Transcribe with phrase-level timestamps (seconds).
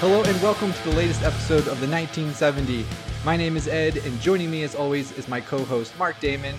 [0.00, 2.86] Hello and welcome to the latest episode of the 1970.
[3.22, 6.54] My name is Ed, and joining me as always is my co host, Mark Damon.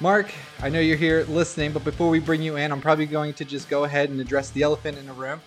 [0.00, 3.32] Mark, I know you're here listening, but before we bring you in, I'm probably going
[3.32, 5.40] to just go ahead and address the elephant in the room.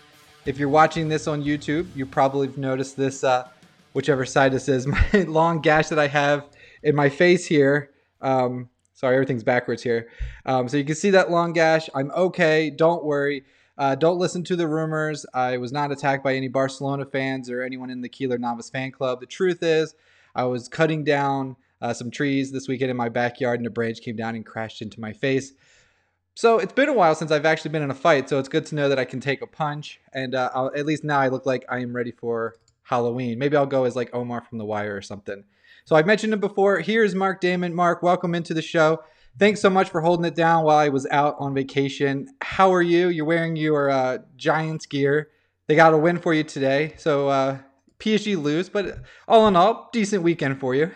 [0.48, 3.48] If you're watching this on YouTube, you probably have noticed this, uh,
[3.94, 6.46] whichever side this is, my long gash that I have
[6.82, 7.92] in my face here.
[8.20, 10.10] Um, sorry, everything's backwards here.
[10.48, 11.88] Um, so you can see that long gash.
[11.94, 12.72] I'm okay.
[12.72, 13.44] Don't worry.
[13.78, 15.26] Uh, don't listen to the rumors.
[15.34, 18.92] I was not attacked by any Barcelona fans or anyone in the Keylor Navas fan
[18.92, 19.20] club.
[19.20, 19.96] The truth is,
[20.36, 24.02] I was cutting down uh, some trees this weekend in my backyard, and a branch
[24.02, 25.54] came down and crashed into my face.
[26.36, 28.66] So it's been a while since I've actually been in a fight, so it's good
[28.68, 31.46] to know that I can take a punch, and uh, at least now I look
[31.46, 33.40] like I am ready for Halloween.
[33.40, 35.44] Maybe I'll go as like Omar from The Wire or something.
[35.86, 36.80] So I've mentioned it before.
[36.80, 37.74] Here's Mark Damon.
[37.74, 39.00] Mark, welcome into the show
[39.38, 42.28] thanks so much for holding it down while I was out on vacation.
[42.42, 43.10] How are you?
[43.10, 45.30] You're wearing your uh, Giants gear.
[45.68, 46.94] They got a win for you today.
[46.98, 47.60] So uh,
[48.00, 50.92] PSG lose, but all in all, decent weekend for you.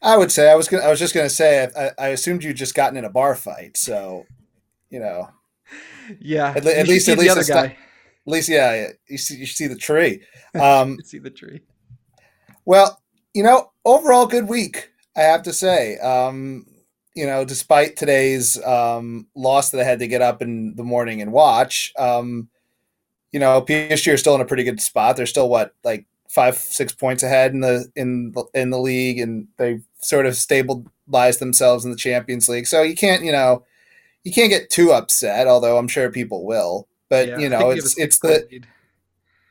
[0.00, 2.54] I would say I was gonna, I was just gonna say I, I assumed you
[2.54, 4.26] just gotten in a bar fight, so
[4.90, 5.30] you know.
[6.20, 7.76] Yeah, at, at least at least the other guy.
[8.28, 10.22] At least yeah, you see you see the tree.
[10.54, 11.60] Um, see the tree.
[12.64, 13.02] Well,
[13.34, 14.90] you know, overall good week.
[15.16, 15.98] I have to say.
[15.98, 16.64] Um,
[17.18, 21.20] you know, despite today's um, loss that I had to get up in the morning
[21.20, 22.48] and watch, um,
[23.32, 25.16] you know, PSG are still in a pretty good spot.
[25.16, 29.18] They're still what like five, six points ahead in the in the, in the league,
[29.18, 32.68] and they sort of stabilized themselves in the Champions League.
[32.68, 33.64] So you can't, you know,
[34.22, 35.48] you can't get too upset.
[35.48, 36.86] Although I'm sure people will.
[37.08, 38.68] But yeah, you know, it's it's the lead.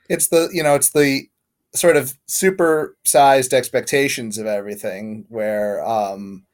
[0.07, 1.27] it's the you know it's the
[1.75, 6.45] sort of super sized expectations of everything where um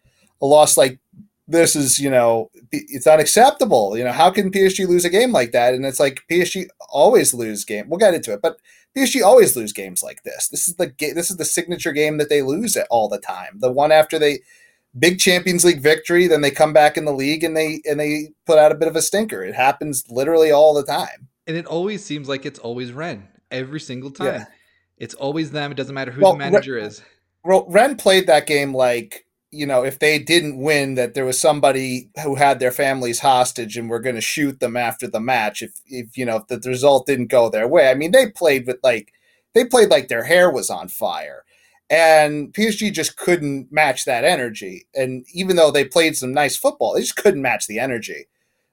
[0.41, 0.99] a loss like
[1.47, 3.97] this is you know it's unacceptable.
[3.97, 5.73] You know how can psg lose a game like that?
[5.73, 8.57] And it's like psg always lose game we'll get into it but
[8.95, 10.47] psg always lose games like this.
[10.47, 13.19] This is the ga- this is the signature game that they lose it all the
[13.19, 13.59] time.
[13.59, 14.39] The one after they
[14.97, 18.29] big champions league victory then they come back in the league and they and they
[18.45, 19.43] put out a bit of a stinker.
[19.43, 21.27] It happens literally all the time.
[21.45, 24.27] And it always seems like it's always Rennes every single time.
[24.27, 24.45] Yeah.
[24.97, 27.01] it's always them it doesn't matter who well, the manager Rennes, is.
[27.43, 31.39] Well Rennes played that game like you know, if they didn't win, that there was
[31.39, 35.61] somebody who had their families hostage and were going to shoot them after the match
[35.61, 37.89] if, if you know, if the result didn't go their way.
[37.89, 39.13] I mean, they played with like
[39.53, 41.43] they played like their hair was on fire,
[41.89, 44.87] and PSG just couldn't match that energy.
[44.95, 48.25] And even though they played some nice football, they just couldn't match the energy.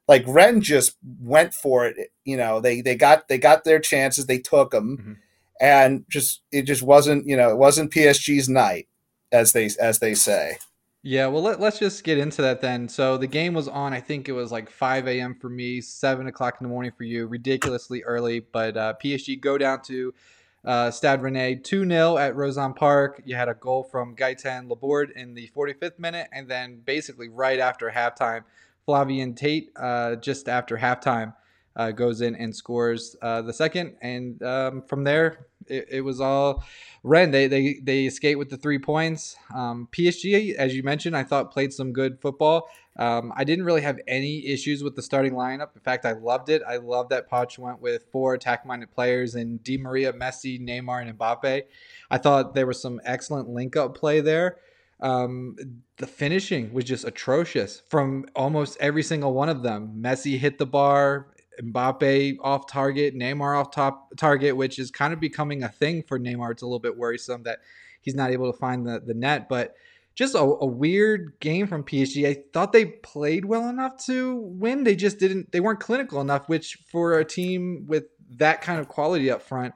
[0.08, 2.10] Like Rennes just went for it.
[2.24, 5.12] You know, they they got they got their chances, they took them, mm-hmm.
[5.60, 8.88] and just it just wasn't you know it wasn't PSG's night
[9.30, 10.56] as they as they say.
[11.02, 12.86] Yeah, well, let, us just get into that then.
[12.86, 15.34] So the game was on, I think it was like 5 a.m.
[15.34, 18.40] for me, 7 o'clock in the morning for you, ridiculously early.
[18.40, 20.12] But uh, PSG go down to
[20.62, 23.22] uh, Stade Rennais 2 0 at Roazhon Park.
[23.24, 27.58] You had a goal from Gaetan Laborde in the 45th minute, and then basically right
[27.58, 28.44] after halftime,
[28.86, 31.34] Flavien Tait, uh, just after halftime,
[31.76, 33.96] uh, goes in and scores uh, the second.
[34.02, 36.64] And um, from there, it, it, was all
[37.02, 37.32] Rennes.
[37.32, 39.36] They, they, they escaped with the three points.
[39.54, 42.68] Um, PSG, as you mentioned, I thought played some good football.
[42.96, 45.74] Um, I didn't really have any issues with the starting lineup.
[45.74, 46.62] In fact, I loved it.
[46.68, 51.02] I love that Poch went with four attack minded players and Di Maria, Messi, Neymar,
[51.02, 51.62] and Mbappe.
[52.10, 54.58] I thought there was some excellent link up play there.
[55.00, 55.56] Um,
[55.96, 60.00] the finishing was just atrocious from almost every single one of them.
[60.02, 61.28] Messi hit the bar,
[61.60, 66.18] Mbappe off target, Neymar off top target, which is kind of becoming a thing for
[66.18, 66.52] Neymar.
[66.52, 67.60] It's a little bit worrisome that
[68.00, 69.74] he's not able to find the, the net, but
[70.14, 72.28] just a, a, weird game from PSG.
[72.28, 74.84] I thought they played well enough to win.
[74.84, 78.04] They just didn't, they weren't clinical enough, which for a team with
[78.36, 79.74] that kind of quality up front,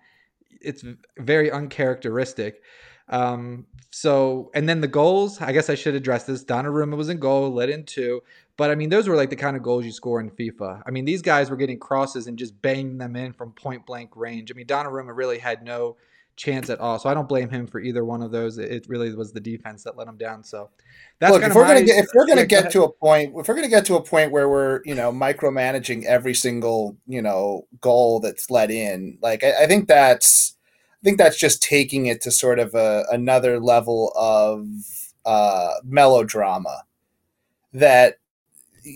[0.60, 0.84] it's
[1.18, 2.62] very uncharacteristic.
[3.08, 6.44] Um, so, and then the goals, I guess I should address this.
[6.44, 8.22] Donnarumma was in goal, led in two.
[8.56, 10.82] But I mean, those were like the kind of goals you score in FIFA.
[10.86, 14.10] I mean, these guys were getting crosses and just banging them in from point blank
[14.14, 14.52] range.
[14.52, 15.96] I mean, Donnarumma really had no
[16.36, 16.98] chance at all.
[16.98, 18.58] So I don't blame him for either one of those.
[18.58, 20.44] It really was the defense that let him down.
[20.44, 20.70] So
[21.18, 23.34] that's Look, if we're my, gonna get if we're gonna yeah, get to a point
[23.36, 27.22] if we're gonna get to a point where we're you know micromanaging every single you
[27.22, 30.56] know goal that's let in, like I, I think that's
[30.90, 34.66] I think that's just taking it to sort of a, another level of
[35.24, 36.84] uh, melodrama
[37.72, 38.18] that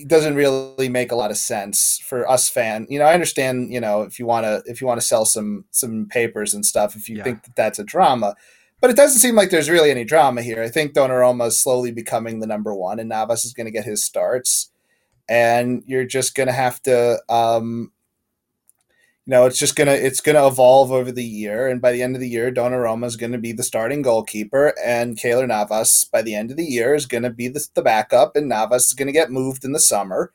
[0.07, 2.85] doesn't really make a lot of sense for us fan.
[2.89, 3.71] You know, I understand.
[3.73, 6.65] You know, if you want to if you want to sell some some papers and
[6.65, 7.23] stuff, if you yeah.
[7.23, 8.35] think that that's a drama,
[8.81, 10.61] but it doesn't seem like there's really any drama here.
[10.61, 13.85] I think Donnarumma is slowly becoming the number one, and Navas is going to get
[13.85, 14.71] his starts,
[15.27, 17.21] and you're just going to have to.
[17.29, 17.91] Um,
[19.25, 22.15] you know, it's just gonna it's gonna evolve over the year, and by the end
[22.15, 26.35] of the year, Donnarumma is to be the starting goalkeeper, and Keylor Navas by the
[26.35, 29.31] end of the year is to be the, the backup, and Navas is to get
[29.31, 30.31] moved in the summer.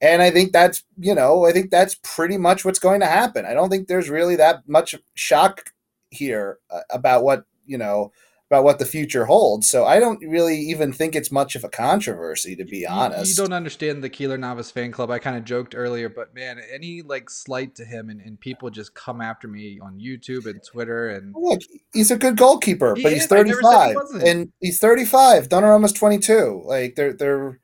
[0.00, 3.46] And I think that's you know I think that's pretty much what's going to happen.
[3.46, 5.72] I don't think there's really that much shock
[6.10, 8.12] here uh, about what you know
[8.52, 9.70] about what the future holds.
[9.70, 13.30] So I don't really even think it's much of a controversy, to be honest.
[13.30, 15.10] You, don't understand the Keylor Navas fan club.
[15.10, 18.68] I kind of joked earlier, but man, any like slight to him and, and people
[18.68, 21.62] just come after me on YouTube and Twitter and look,
[21.94, 23.20] he's a good goalkeeper, he but is.
[23.20, 25.48] he's 35 he and he's 35.
[25.48, 26.64] Donnarumma's 22.
[26.66, 27.58] Like they're they're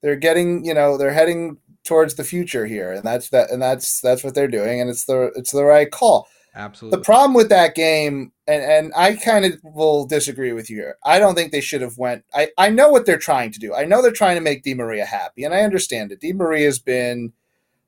[0.00, 4.00] they're getting, you know, they're heading towards the future here and that's that and that's
[4.00, 6.26] that's what they're doing and it's the it's the right call.
[6.54, 6.98] Absolutely.
[6.98, 10.96] The problem with that game, and, and I kind of will disagree with you here.
[11.04, 12.24] I don't think they should have went.
[12.34, 13.74] I, I know what they're trying to do.
[13.74, 16.20] I know they're trying to make Di Maria happy, and I understand it.
[16.20, 17.32] Di Maria has been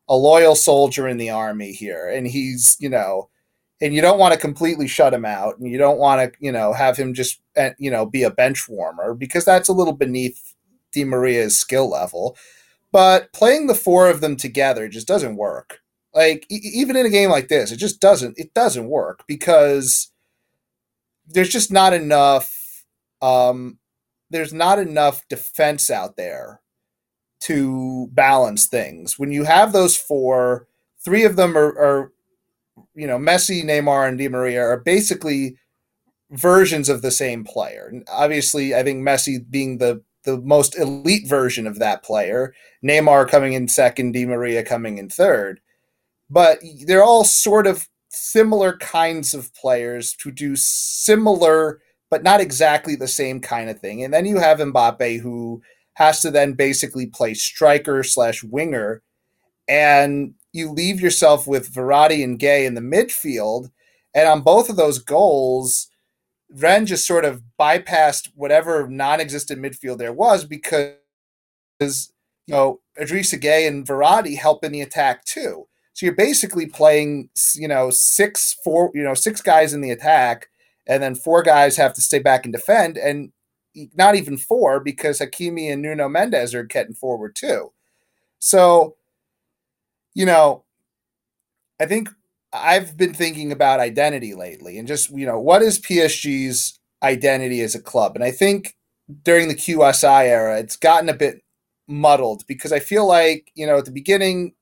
[0.08, 3.28] a loyal soldier in the army here, and he's you know,
[3.80, 6.52] and you don't want to completely shut him out, and you don't want to you
[6.52, 9.92] know have him just eh, you know be a bench warmer because that's a little
[9.92, 10.54] beneath
[10.92, 12.36] Di Maria's skill level.
[12.92, 15.81] But playing the four of them together just doesn't work
[16.14, 20.10] like e- even in a game like this, it just doesn't it doesn't work because
[21.26, 22.84] there's just not enough
[23.22, 23.78] um
[24.30, 26.60] there's not enough defense out there
[27.40, 29.18] to balance things.
[29.18, 30.68] When you have those four,
[31.04, 32.12] three of them are, are
[32.94, 35.56] you know, Messi, Neymar, and Di Maria are basically
[36.30, 37.92] versions of the same player.
[38.08, 42.54] Obviously, I think Messi being the the most elite version of that player,
[42.84, 45.60] Neymar coming in second, Di Maria coming in third
[46.32, 51.80] but they're all sort of similar kinds of players who do similar
[52.12, 54.04] but not exactly the same kind of thing.
[54.04, 55.62] And then you have Mbappe who
[55.94, 59.02] has to then basically play striker slash winger,
[59.66, 63.70] and you leave yourself with Verratti and Gueye in the midfield.
[64.14, 65.88] And on both of those goals,
[66.50, 70.92] Rennes just sort of bypassed whatever non-existent midfield there was because
[71.80, 75.66] you know Idrissa Gueye and Verratti help in the attack too.
[75.94, 80.48] So you're basically playing, you know, six four, you know, six guys in the attack,
[80.86, 83.32] and then four guys have to stay back and defend, and
[83.94, 87.72] not even four because Hakimi and Nuno Mendes are getting forward too.
[88.38, 88.96] So,
[90.14, 90.64] you know,
[91.80, 92.10] I think
[92.52, 97.74] I've been thinking about identity lately, and just you know, what is PSG's identity as
[97.74, 98.14] a club?
[98.14, 98.76] And I think
[99.24, 101.42] during the QSI era, it's gotten a bit
[101.88, 104.54] muddled because I feel like you know at the beginning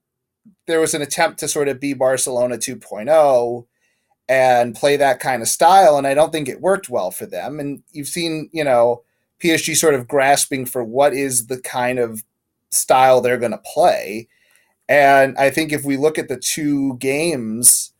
[0.66, 3.66] there was an attempt to sort of be Barcelona 2.0
[4.28, 5.98] and play that kind of style.
[5.98, 7.58] And I don't think it worked well for them.
[7.58, 9.02] And you've seen, you know,
[9.42, 12.22] PSG sort of grasping for what is the kind of
[12.70, 14.28] style they're going to play.
[14.88, 17.92] And I think if we look at the two games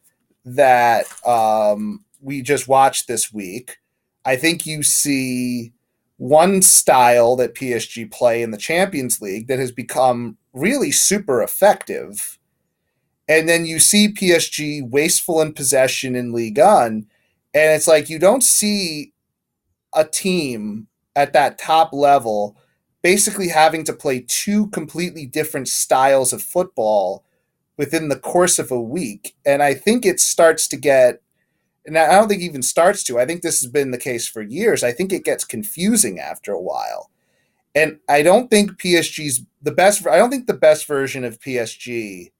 [0.45, 3.79] that um, we just watched this week,
[4.25, 5.73] I think you see
[6.19, 12.39] one style that PSG play in the Champions League that has become really super effective.
[13.29, 17.07] And then you see PSG wasteful in possession in Ligue 1.
[17.55, 19.13] And it's like you don't see
[19.95, 22.57] a team at that top level
[23.03, 27.25] basically having to play two completely different styles of football
[27.77, 29.35] within the course of a week.
[29.47, 31.23] And I think it starts to get,
[31.87, 34.43] and I don't think even starts to, I think this has been the case for
[34.43, 34.85] years.
[34.85, 37.11] I think it gets confusing after a while.
[37.75, 40.07] And I don't think PSG's the best.
[40.07, 42.33] I don't think the best version of PSG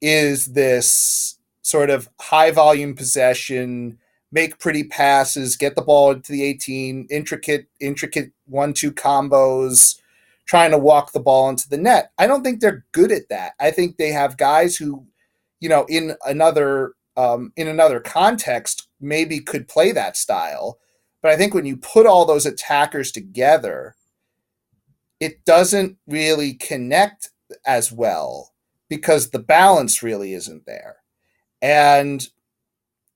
[0.00, 3.98] is this sort of high volume possession,
[4.30, 9.98] make pretty passes, get the ball into the 18, intricate, intricate one two combos,
[10.46, 12.12] trying to walk the ball into the net.
[12.18, 13.54] I don't think they're good at that.
[13.58, 15.06] I think they have guys who,
[15.60, 20.78] you know, in another um, in another context, maybe could play that style.
[21.22, 23.94] But I think when you put all those attackers together,
[25.24, 27.30] it doesn't really connect
[27.64, 28.52] as well
[28.90, 30.96] because the balance really isn't there.
[31.62, 32.28] And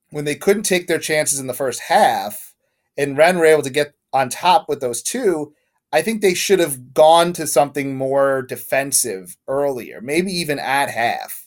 [0.09, 2.55] when they couldn't take their chances in the first half
[2.97, 5.53] and Rennes were able to get on top with those two,
[5.93, 11.47] I think they should have gone to something more defensive earlier, maybe even at half,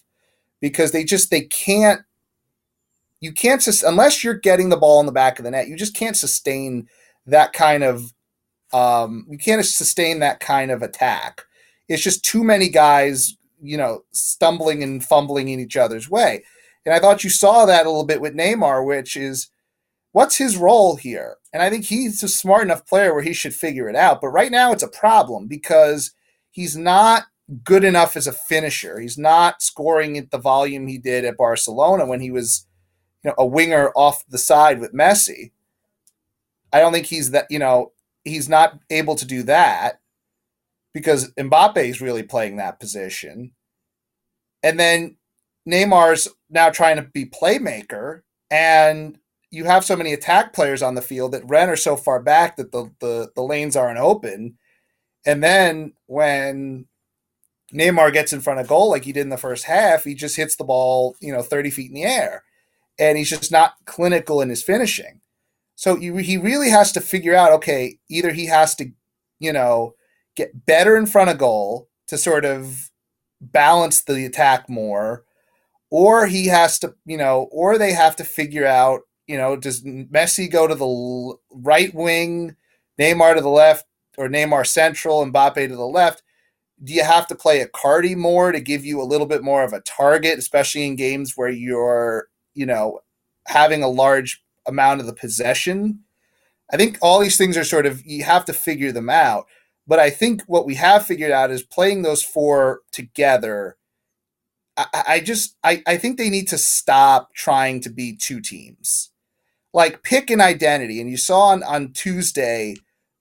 [0.60, 2.02] because they just they can't
[3.20, 5.76] you can't just unless you're getting the ball in the back of the net, you
[5.76, 6.88] just can't sustain
[7.26, 8.14] that kind of
[8.74, 11.42] um, you can't sustain that kind of attack.
[11.88, 16.44] It's just too many guys, you know, stumbling and fumbling in each other's way.
[16.86, 19.50] And I thought you saw that a little bit with Neymar, which is
[20.14, 21.38] what's his role here?
[21.54, 24.22] And I think he's a smart enough player where he should figure it out.
[24.22, 26.12] But right now it's a problem because
[26.50, 27.26] he's not
[27.64, 29.00] good enough as a finisher.
[29.00, 32.66] He's not scoring at the volume he did at Barcelona when he was,
[33.24, 35.52] you know, a winger off the side with Messi.
[36.74, 37.92] I don't think he's that, you know,
[38.24, 40.00] he's not able to do that
[40.94, 43.52] because Mbappe is really playing that position.
[44.64, 45.18] And then
[45.68, 49.18] Neymar's now trying to be playmaker and
[49.52, 52.56] you have so many attack players on the field that Rennes are so far back
[52.56, 54.58] that the, the, the lanes aren't open.
[55.26, 56.88] And then when
[57.74, 60.38] Neymar gets in front of goal like he did in the first half, he just
[60.38, 62.44] hits the ball, you know, 30 feet in the air.
[62.98, 65.20] And he's just not clinical in his finishing.
[65.82, 68.92] So you, he really has to figure out okay, either he has to,
[69.40, 69.96] you know,
[70.36, 72.92] get better in front of goal to sort of
[73.42, 75.24] balance the attack more,
[75.90, 79.82] or he has to, you know, or they have to figure out, you know, does
[79.84, 82.56] Messi go to the right wing,
[83.00, 83.88] Neymar to the left,
[84.20, 86.22] or Neymar central, Mbappe to the left?
[86.84, 89.74] do you have to play Icardi more to give you a little bit more of
[89.74, 93.00] a target, especially in games where you're, you know,
[93.48, 96.02] having a large amount of the possession?
[96.72, 99.48] I think all these things are sort of you have to figure them out.
[99.88, 103.78] But I think what we have figured out is playing those four together.
[104.78, 109.12] I, I just I, I think they need to stop trying to be two teams.
[109.74, 111.02] Like pick an identity.
[111.02, 112.76] And you saw on, on Tuesday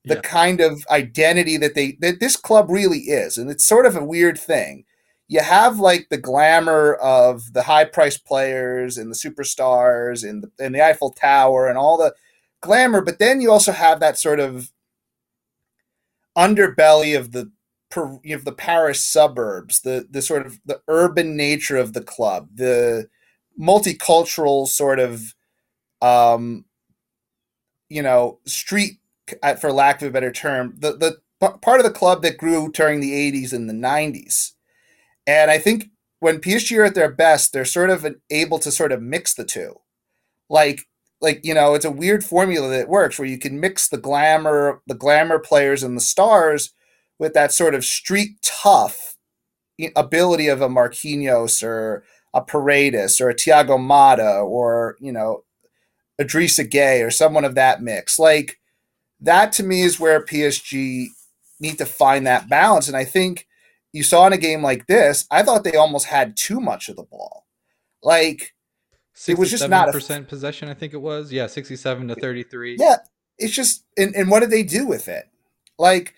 [0.05, 0.21] the yeah.
[0.21, 4.03] kind of identity that they that this club really is and it's sort of a
[4.03, 4.83] weird thing
[5.31, 10.51] you have like the glamour of the high priced players and the superstars and the,
[10.63, 12.13] and the Eiffel Tower and all the
[12.61, 14.71] glamour but then you also have that sort of
[16.37, 17.51] underbelly of the
[17.95, 23.07] of the Paris suburbs the the sort of the urban nature of the club the
[23.59, 25.35] multicultural sort of
[26.01, 26.65] um
[27.89, 29.01] you know street
[29.59, 32.99] for lack of a better term, the the part of the club that grew during
[32.99, 34.51] the 80s and the 90s.
[35.27, 38.91] And I think when PSG are at their best, they're sort of able to sort
[38.91, 39.75] of mix the two.
[40.49, 40.87] Like
[41.21, 44.81] like you know, it's a weird formula that works where you can mix the glamour,
[44.87, 46.73] the glamour players and the stars
[47.19, 49.15] with that sort of street tough
[49.95, 55.43] ability of a Marquinhos or a Paredes or a Thiago Motta or you know,
[56.19, 58.17] Idrissa Gueye or someone of that mix.
[58.19, 58.59] Like
[59.19, 61.07] that to me is where PSG
[61.59, 62.87] need to find that balance.
[62.87, 63.47] And I think
[63.93, 66.95] you saw in a game like this, I thought they almost had too much of
[66.95, 67.45] the ball.
[68.03, 68.53] Like
[69.27, 70.69] it was just not a percent possession.
[70.69, 72.77] I think it was yeah, sixty-seven to thirty-three.
[72.79, 72.97] Yeah,
[73.37, 75.29] it's just and and what did they do with it?
[75.77, 76.15] Like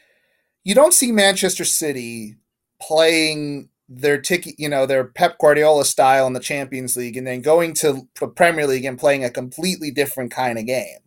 [0.63, 2.35] you don't see Manchester City
[2.81, 7.41] playing their ticket, you know, their Pep Guardiola style in the Champions League, and then
[7.41, 10.99] going to Premier League and playing a completely different kind of game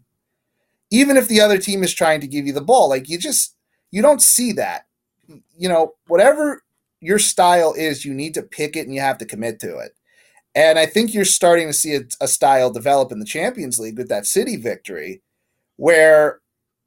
[0.90, 2.88] even if the other team is trying to give you the ball.
[2.88, 3.56] Like you just
[3.90, 4.86] you don't see that.
[5.56, 6.62] You know, whatever
[7.00, 9.92] your style is, you need to pick it and you have to commit to it.
[10.54, 13.98] And I think you're starting to see a, a style develop in the Champions League
[13.98, 15.20] with that City victory,
[15.76, 16.40] where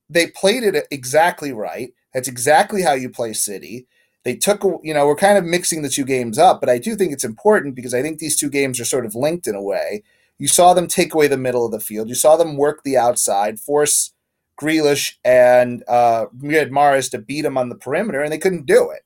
[0.09, 1.93] they played it exactly right.
[2.13, 3.85] That's exactly how you play City.
[4.23, 6.95] They took, you know, we're kind of mixing the two games up, but I do
[6.95, 9.61] think it's important because I think these two games are sort of linked in a
[9.61, 10.03] way.
[10.39, 12.09] You saw them take away the middle of the field.
[12.09, 14.13] You saw them work the outside, force
[14.59, 18.89] Grealish and uh, Riyad Mahrez to beat them on the perimeter, and they couldn't do
[18.91, 19.03] it.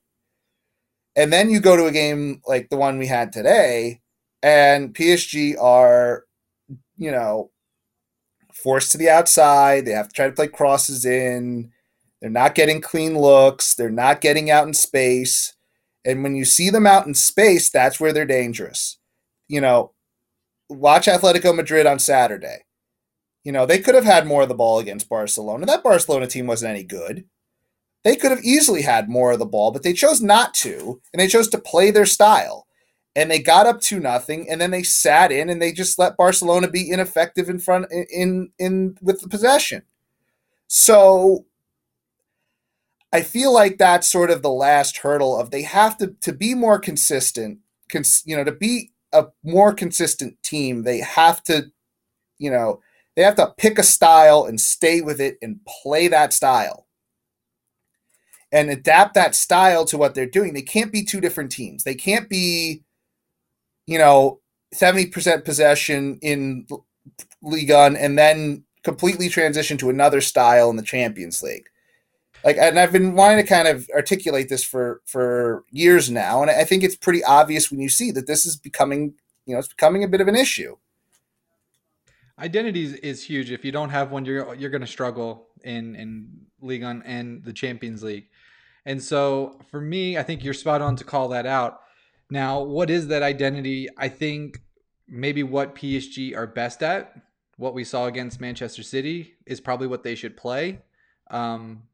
[1.16, 4.00] And then you go to a game like the one we had today,
[4.42, 6.24] and PSG are,
[6.96, 7.50] you know,
[8.52, 9.84] forced to the outside.
[9.84, 11.70] They have to try to play crosses in.
[12.20, 13.74] They're not getting clean looks.
[13.74, 15.54] They're not getting out in space.
[16.04, 18.98] And when you see them out in space, that's where they're dangerous.
[19.48, 19.92] You know,
[20.68, 22.64] watch Atletico Madrid on Saturday.
[23.44, 25.66] You know, they could have had more of the ball against Barcelona.
[25.66, 27.24] That Barcelona team wasn't any good.
[28.02, 31.20] They could have easily had more of the ball, but they chose not to, and
[31.20, 32.66] they chose to play their style.
[33.16, 36.16] And they got up to nothing, and then they sat in and they just let
[36.16, 39.82] Barcelona be ineffective in front in in, with the possession.
[40.66, 41.46] So
[43.12, 46.54] I feel like that's sort of the last hurdle of they have to to be
[46.54, 47.60] more consistent,
[47.90, 51.70] cons, you know, to be a more consistent team, they have to,
[52.38, 52.80] you know,
[53.16, 56.86] they have to pick a style and stay with it and play that style
[58.52, 60.52] and adapt that style to what they're doing.
[60.52, 61.84] They can't be two different teams.
[61.84, 62.82] They can't be,
[63.86, 64.40] you know,
[64.74, 66.66] 70% possession in
[67.42, 71.68] League 1 and then completely transition to another style in the Champions League
[72.44, 76.50] like and i've been wanting to kind of articulate this for for years now and
[76.50, 79.14] i think it's pretty obvious when you see that this is becoming
[79.46, 80.76] you know it's becoming a bit of an issue
[82.38, 86.28] identity is huge if you don't have one you're you're going to struggle in in
[86.60, 88.26] league on and the champions league
[88.86, 91.80] And so for me, I think you're spot on to call that out.
[92.30, 93.88] Now, what is that identity?
[93.96, 94.60] I think
[95.08, 97.14] maybe what PSG are best at,
[97.56, 100.80] what we saw against Manchester City, is probably what they should play.
[101.30, 101.84] Um,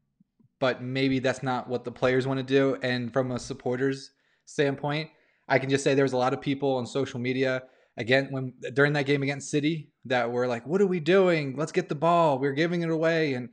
[0.59, 2.77] but maybe that's not what the players want to do.
[2.81, 4.11] And from a supporters
[4.45, 5.09] standpoint,
[5.47, 7.63] I can just say there was a lot of people on social media
[7.97, 11.55] again when during that game against City that were like, "What are we doing?
[11.55, 12.39] Let's get the ball.
[12.39, 13.49] We're giving it away." And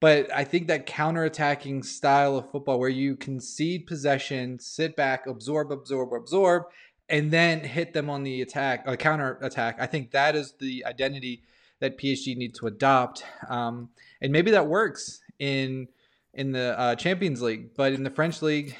[0.00, 5.70] but I think that counter-attacking style of football where you concede possession, sit back, absorb,
[5.70, 6.62] absorb, absorb,
[7.10, 9.76] and then hit them on the attack, uh, counter attack.
[9.78, 11.42] I think that is the identity
[11.80, 13.90] that PSG need to adopt, um,
[14.20, 15.88] and maybe that works in
[16.32, 18.76] in the uh, Champions League, but in the French league,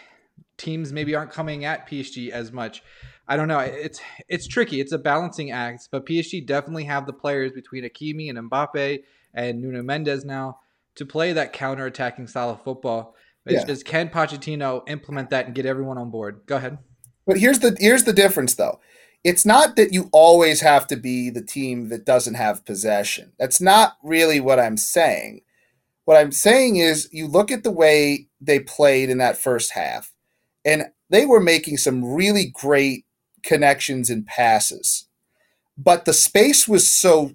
[0.56, 2.82] teams maybe aren't coming at PSG as much.
[3.28, 3.60] I don't know.
[3.60, 4.80] It's it's tricky.
[4.80, 9.02] It's a balancing act, but PSG definitely have the players between Hakimi and Mbappe
[9.34, 10.58] and Nuno Mendes now
[10.96, 13.14] to play that counter-attacking style of football.
[13.46, 13.64] Yeah.
[13.66, 16.40] Is, can Pochettino implement that and get everyone on board?
[16.46, 16.78] Go ahead.
[17.26, 18.80] But here's the here's the difference though.
[19.22, 23.32] It's not that you always have to be the team that doesn't have possession.
[23.38, 25.42] That's not really what I'm saying.
[26.06, 30.12] What I'm saying is you look at the way they played in that first half,
[30.64, 33.04] and they were making some really great
[33.42, 35.06] connections and passes.
[35.76, 37.32] But the space was so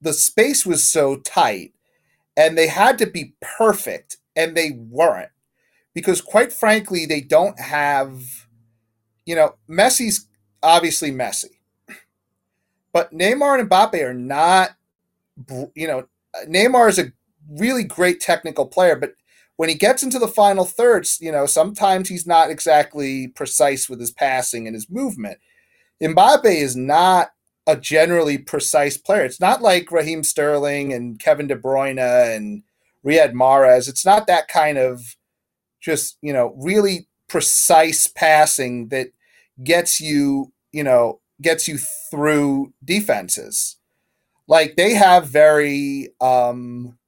[0.00, 1.72] the space was so tight
[2.36, 5.30] and they had to be perfect and they weren't
[5.94, 8.22] because quite frankly they don't have
[9.24, 10.26] you know Messi's
[10.62, 11.58] obviously Messi
[12.92, 14.70] but Neymar and Mbappe are not
[15.74, 16.06] you know
[16.46, 17.12] Neymar is a
[17.48, 19.14] really great technical player but
[19.62, 24.00] when he gets into the final thirds you know sometimes he's not exactly precise with
[24.00, 25.38] his passing and his movement
[26.02, 27.30] Mbappe is not
[27.66, 29.24] a generally precise player.
[29.24, 32.62] It's not like Raheem Sterling and Kevin De Bruyne and
[33.06, 33.88] Riyad Mahrez.
[33.88, 35.16] It's not that kind of
[35.80, 39.08] just, you know, really precise passing that
[39.62, 41.78] gets you, you know, gets you
[42.10, 43.76] through defenses.
[44.48, 46.98] Like they have very um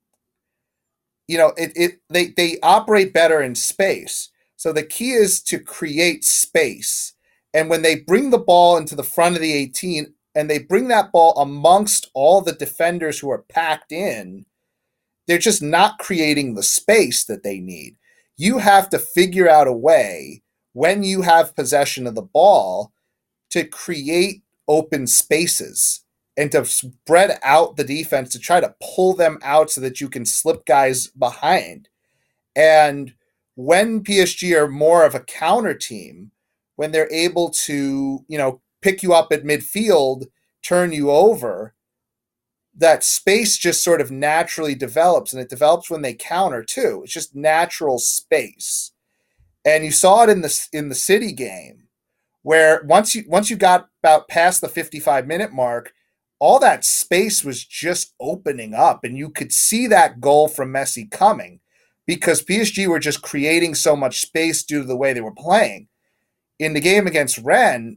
[1.29, 4.31] you know, it, it they they operate better in space.
[4.57, 7.15] So the key is to create space.
[7.53, 10.89] And when they bring the ball into the front of the 18, and they bring
[10.89, 14.47] that ball amongst all the defenders who are packed in,
[15.27, 17.97] they're just not creating the space that they need.
[18.37, 22.93] You have to figure out a way when you have possession of the ball
[23.51, 26.04] to create open spaces
[26.37, 30.09] and to spread out the defense to try to pull them out so that you
[30.09, 31.89] can slip guys behind.
[32.57, 33.15] And
[33.55, 36.33] when PSG are more of a counter team,
[36.77, 40.27] when they're able to, you know, pick you up at midfield,
[40.63, 41.75] turn you over,
[42.77, 47.03] that space just sort of naturally develops and it develops when they counter too.
[47.05, 48.91] It's just natural space.
[49.65, 51.85] And you saw it in the in the city game
[52.43, 55.93] where once you once you got about past the 55 minute mark,
[56.45, 61.11] all that space was just opening up and you could see that goal from Messi
[61.11, 61.59] coming
[62.07, 65.89] because PSG were just creating so much space due to the way they were playing.
[66.59, 67.97] In the game against Rennes,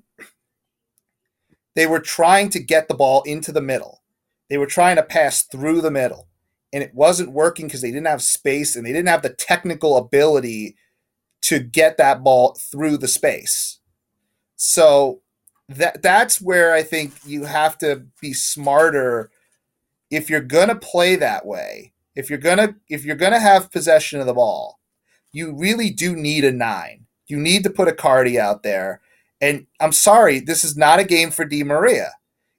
[1.76, 4.02] they were trying to get the ball into the middle.
[4.50, 6.30] They were trying to pass through the middle.
[6.72, 9.98] And it wasn't working because they didn't have space and they didn't have the technical
[9.98, 10.78] ability
[11.42, 13.82] to get that ball through the space.
[14.56, 15.20] So
[15.70, 19.30] that that's where I think you have to be smarter
[20.10, 21.94] if you're to play that way.
[22.16, 24.80] If you're to if you're to have possession of the ball,
[25.32, 27.06] you really do need a 9.
[27.28, 29.02] You need to put Icardi out there
[29.42, 32.14] and I'm sorry, this is not a game for Di Maria.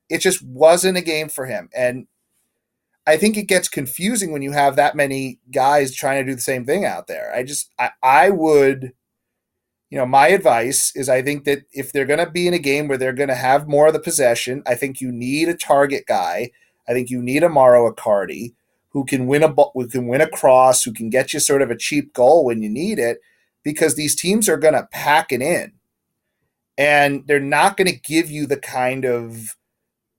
[0.09, 1.69] It just wasn't a game for him.
[1.75, 2.07] And
[3.07, 6.41] I think it gets confusing when you have that many guys trying to do the
[6.41, 7.33] same thing out there.
[7.35, 8.93] I just, I, I would,
[9.91, 12.59] you know, my advice is I think that if they're going to be in a
[12.59, 15.55] game where they're going to have more of the possession, I think you need a
[15.55, 16.51] target guy.
[16.89, 18.55] I think you need a Mauro Icardi
[18.91, 21.71] who can win a who can win a cross, who can get you sort of
[21.71, 23.19] a cheap goal when you need it,
[23.63, 25.73] because these teams are going to pack it in.
[26.77, 29.57] And they're not going to give you the kind of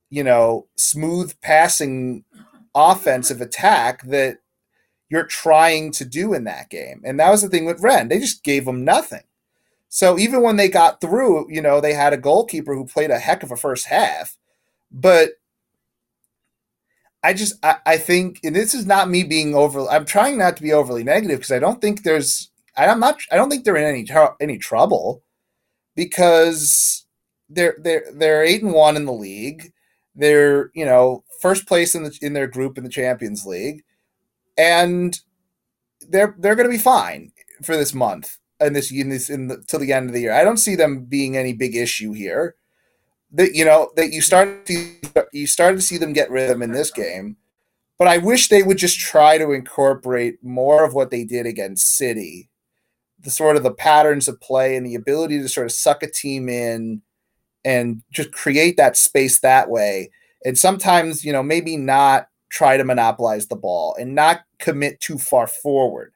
[0.10, 2.24] you know smooth passing
[2.74, 4.38] offensive attack that
[5.10, 7.02] you're trying to do in that game.
[7.04, 9.22] And that was the thing with Rennes; they just gave them nothing
[9.90, 13.20] so even when they got through you know they had a goalkeeper who played a
[13.20, 14.38] heck of a first half
[14.92, 15.32] but
[17.24, 20.56] I just I, I think and this is not me being over I'm trying not
[20.58, 23.76] to be overly negative because I don't think there's I'm not I don't think they're
[23.76, 24.08] in any
[24.40, 25.24] any trouble
[25.96, 27.06] because
[27.50, 29.74] they're they're they're eight and one in the league.
[30.16, 33.84] They're you know first place in the in their group in the Champions League,
[34.58, 35.20] and
[36.08, 37.32] they're they're going to be fine.
[37.64, 40.34] for this month and this in this in the, till the end of the year.
[40.34, 42.56] I don't see them being any big issue here.
[43.32, 44.96] That you know that you start to
[45.32, 47.38] you started to see them get rhythm in this game,
[47.98, 51.96] but I wish they would just try to incorporate more of what they did against
[51.96, 52.50] City,
[53.20, 56.10] the sort of the patterns of play and the ability to sort of suck a
[56.10, 57.02] team in
[57.64, 60.10] and just create that space that way.
[60.44, 65.20] And sometimes you know maybe not try to monopolize the ball and not commit too
[65.20, 66.14] far forward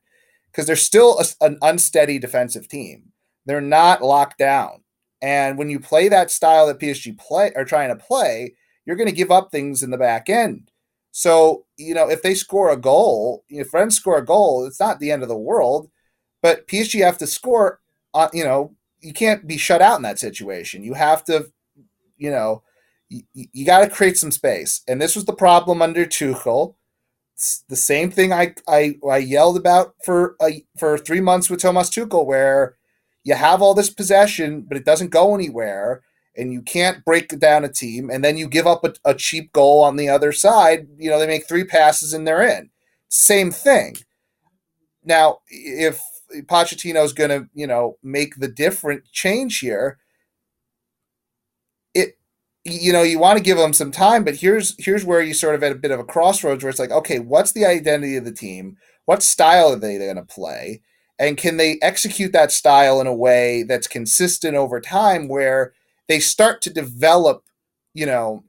[0.53, 3.11] because they're still a, an unsteady defensive team.
[3.45, 4.83] They're not locked down.
[5.21, 9.09] And when you play that style that PSG play are trying to play, you're going
[9.09, 10.69] to give up things in the back end.
[11.11, 14.99] So, you know, if they score a goal, if friends score a goal, it's not
[14.99, 15.89] the end of the world.
[16.41, 17.79] But PSG have to score,
[18.13, 20.83] uh, you know, you can't be shut out in that situation.
[20.83, 21.47] You have to,
[22.17, 22.63] you know,
[23.09, 24.81] you, you got to create some space.
[24.87, 26.75] And this was the problem under Tuchel
[27.43, 31.61] it's the same thing I, I I yelled about for a, for three months with
[31.61, 32.77] Thomas Tuchel, where
[33.25, 36.03] you have all this possession, but it doesn't go anywhere,
[36.37, 39.51] and you can't break down a team, and then you give up a, a cheap
[39.51, 40.87] goal on the other side.
[40.97, 42.69] You know they make three passes and they're in.
[43.09, 43.97] Same thing.
[45.03, 46.01] Now, if
[46.45, 49.99] Pochettino is going to you know make the different change here,
[52.65, 55.55] you know you want to give them some time but here's here's where you sort
[55.55, 58.25] of at a bit of a crossroads where it's like okay what's the identity of
[58.25, 58.77] the team?
[59.05, 60.81] What style are they going to play?
[61.19, 65.73] And can they execute that style in a way that's consistent over time where
[66.07, 67.43] they start to develop
[67.93, 68.43] you know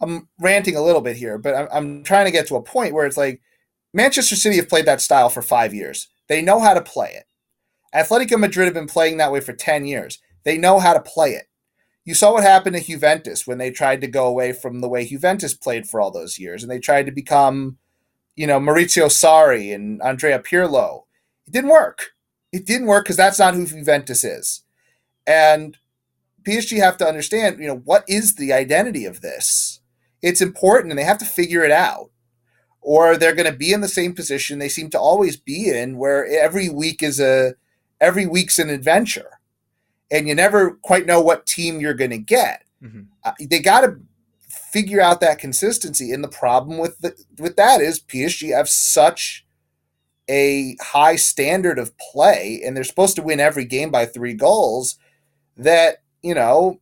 [0.00, 2.94] i'm ranting a little bit here but i'm, I'm trying to get to a point
[2.94, 3.40] where it's like
[3.92, 6.08] manchester city have played that style for five years.
[6.28, 7.24] They know how to play it.
[7.94, 10.18] Atletico madrid have been playing that way for 10 years.
[10.44, 11.47] They know how to play it
[12.08, 15.04] you saw what happened to Juventus when they tried to go away from the way
[15.04, 17.76] Juventus played for all those years and they tried to become,
[18.34, 21.02] you know, Maurizio Sarri and Andrea Pirlo.
[21.46, 22.12] It didn't work.
[22.50, 24.62] It didn't work because that's not who Juventus is.
[25.26, 25.76] And
[26.44, 29.80] PSG have to understand, you know, what is the identity of this?
[30.22, 32.10] It's important and they have to figure it out.
[32.80, 35.98] Or they're going to be in the same position they seem to always be in
[35.98, 37.52] where every week is a
[38.00, 39.37] every week's an adventure
[40.10, 42.64] and you never quite know what team you're going to get.
[42.82, 43.02] Mm-hmm.
[43.24, 43.98] Uh, they got to
[44.48, 46.12] figure out that consistency.
[46.12, 49.44] And the problem with the, with that is PSG have such
[50.30, 54.98] a high standard of play, and they're supposed to win every game by three goals.
[55.56, 56.80] That you know,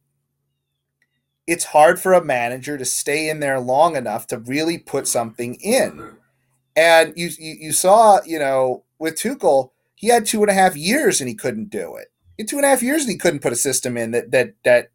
[1.47, 5.55] it's hard for a manager to stay in there long enough to really put something
[5.57, 6.17] in.
[6.75, 10.77] And you you, you saw, you know, with Tuchel, he had two and a half
[10.77, 12.09] years and he couldn't do it
[12.39, 14.91] in two and a half years he couldn't put a system in that that that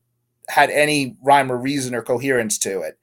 [0.49, 2.97] had any rhyme or reason or coherence to it.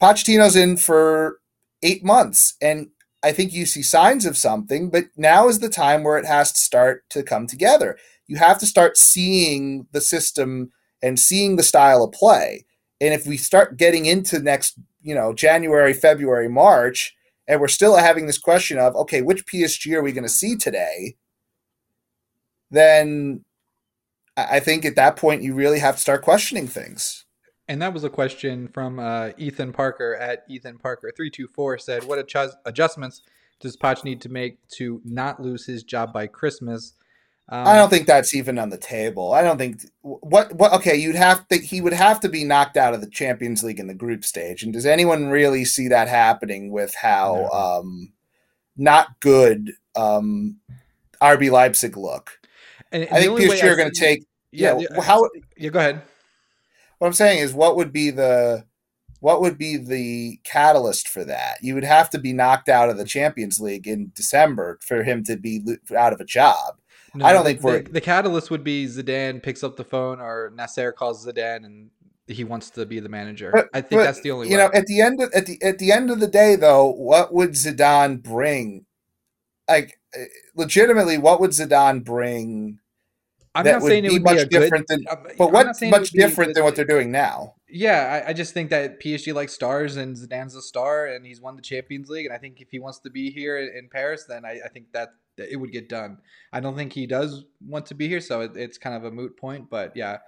[0.00, 1.40] Pochettino's in for
[1.82, 2.88] eight months, and
[3.22, 6.52] I think you see signs of something, but now is the time where it has
[6.52, 7.96] to start to come together.
[8.26, 10.72] You have to start seeing the system
[11.02, 12.66] and seeing the style of play.
[13.00, 17.14] And if we start getting into next, you know, January, February, March,
[17.46, 20.56] and we're still having this question of, okay, which PSG are we going to see
[20.56, 21.16] today?
[22.70, 23.44] Then
[24.36, 27.24] I think at that point you really have to start questioning things.
[27.68, 31.78] And that was a question from uh, Ethan Parker at Ethan Parker three two four
[31.78, 32.18] said, "What
[32.66, 33.22] adjustments
[33.60, 36.94] does Poch need to make to not lose his job by Christmas?"
[37.48, 39.32] Um, I don't think that's even on the table.
[39.32, 42.76] I don't think what what okay, you'd have to he would have to be knocked
[42.76, 44.62] out of the Champions League in the group stage.
[44.62, 47.58] And does anyone really see that happening with how no.
[47.58, 48.12] um
[48.76, 50.56] not good um
[51.22, 52.38] RB Leipzig look?
[52.94, 54.24] And I think PSG are going to take.
[54.52, 55.28] Yeah, yeah, how?
[55.56, 56.02] Yeah, go ahead.
[56.98, 58.64] What I'm saying is, what would be the
[59.18, 61.58] what would be the catalyst for that?
[61.60, 65.24] You would have to be knocked out of the Champions League in December for him
[65.24, 65.62] to be
[65.96, 66.76] out of a job.
[67.14, 69.84] No, I don't the, think we're the, the, catalyst would be Zidane picks up the
[69.84, 71.90] phone or Nasser calls Zidane and
[72.26, 73.50] he wants to be the manager.
[73.52, 74.48] But, I think but, that's the only.
[74.48, 74.64] You way.
[74.64, 77.32] know, at the end of, at the at the end of the day, though, what
[77.32, 78.86] would Zidane bring?
[79.68, 82.78] Like, eh, legitimately, what would Zidane bring?
[83.54, 86.64] I'm not saying it would much be different good, than, but what much different than
[86.64, 87.54] what they're doing now.
[87.68, 91.40] Yeah, I, I, just think that PSG likes stars, and Zidane's a star, and he's
[91.40, 94.24] won the Champions League, and I think if he wants to be here in Paris,
[94.28, 96.18] then I, I think that, that, it would get done.
[96.52, 99.10] I don't think he does want to be here, so it, it's kind of a
[99.10, 99.70] moot point.
[99.70, 100.18] But yeah,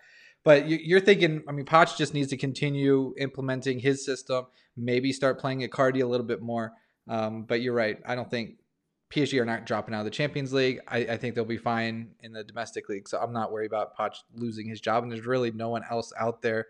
[0.44, 5.12] but you, are thinking, I mean, Poch just needs to continue implementing his system, maybe
[5.12, 6.72] start playing Icardi a little bit more.
[7.08, 7.98] Um, but you're right.
[8.06, 8.58] I don't think
[9.10, 10.80] PSG are not dropping out of the Champions League.
[10.88, 13.08] I, I, think they'll be fine in the domestic league.
[13.08, 15.02] So I'm not worried about Poch losing his job.
[15.02, 16.66] And there's really no one else out there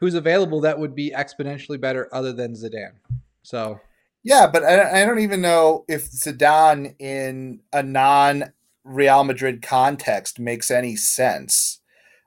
[0.00, 2.94] who's available that would be exponentially better other than Zidane.
[3.42, 3.80] So
[4.22, 8.52] Yeah, but I, I don't even know if Zidane in a non
[8.84, 11.80] Real Madrid context makes any sense.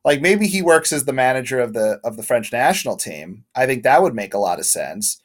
[0.05, 3.45] Like maybe he works as the manager of the of the French national team.
[3.55, 5.21] I think that would make a lot of sense.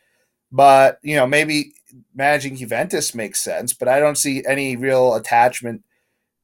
[0.50, 1.74] But you know, maybe
[2.14, 5.82] managing Juventus makes sense, but I don't see any real attachment.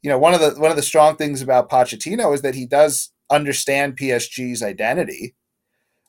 [0.03, 2.67] You know, one of the one of the strong things about Pochettino is that he
[2.67, 5.35] does understand PSG's identity.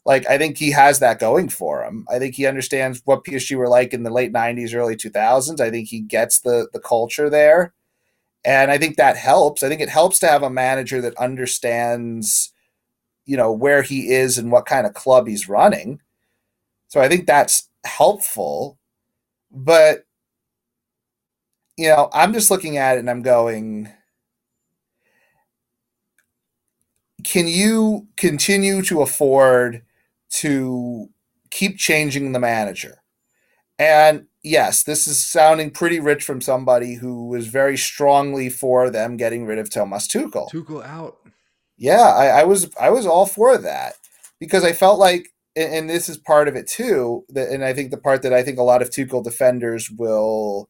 [0.06, 2.06] Like I think he has that going for him.
[2.10, 5.60] I think he understands what PSG were like in the late '90s, early 2000s.
[5.60, 7.74] I think he gets the the culture there,
[8.44, 9.64] and I think that helps.
[9.64, 12.54] I think it helps to have a manager that understands,
[13.26, 16.02] you know, where he is and what kind of club he's running.
[16.88, 18.78] So I think that's helpful.
[19.52, 20.06] But
[21.78, 23.90] you know, I'm just looking at it and I'm going,
[27.24, 29.84] can you continue to afford
[30.32, 31.10] to
[31.50, 33.02] keep changing the manager?
[33.80, 39.18] And yes, this is sounding pretty rich from somebody who was very strongly for them
[39.18, 40.52] getting rid of Thomas Tuchel.
[40.52, 41.18] Tuchel out.
[41.78, 43.96] Yeah, I, I was I was all for that
[44.40, 47.26] because I felt like, and this is part of it too.
[47.30, 50.70] That, and I think the part that I think a lot of Tuchel defenders will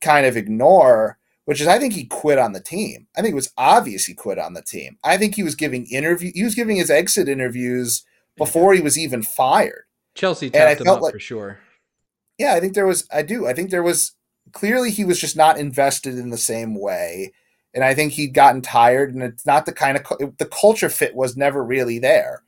[0.00, 3.06] kind of ignore which is I think he quit on the team.
[3.16, 4.98] I think it was obvious he quit on the team.
[5.02, 8.04] I think he was giving interview he was giving his exit interviews
[8.36, 9.84] before he was even fired.
[10.14, 11.60] Chelsea tapped him up like, for sure.
[12.36, 13.46] Yeah, I think there was I do.
[13.46, 14.14] I think there was
[14.52, 17.32] clearly he was just not invested in the same way.
[17.72, 21.14] And I think he'd gotten tired and it's not the kind of the culture fit
[21.14, 22.42] was never really there.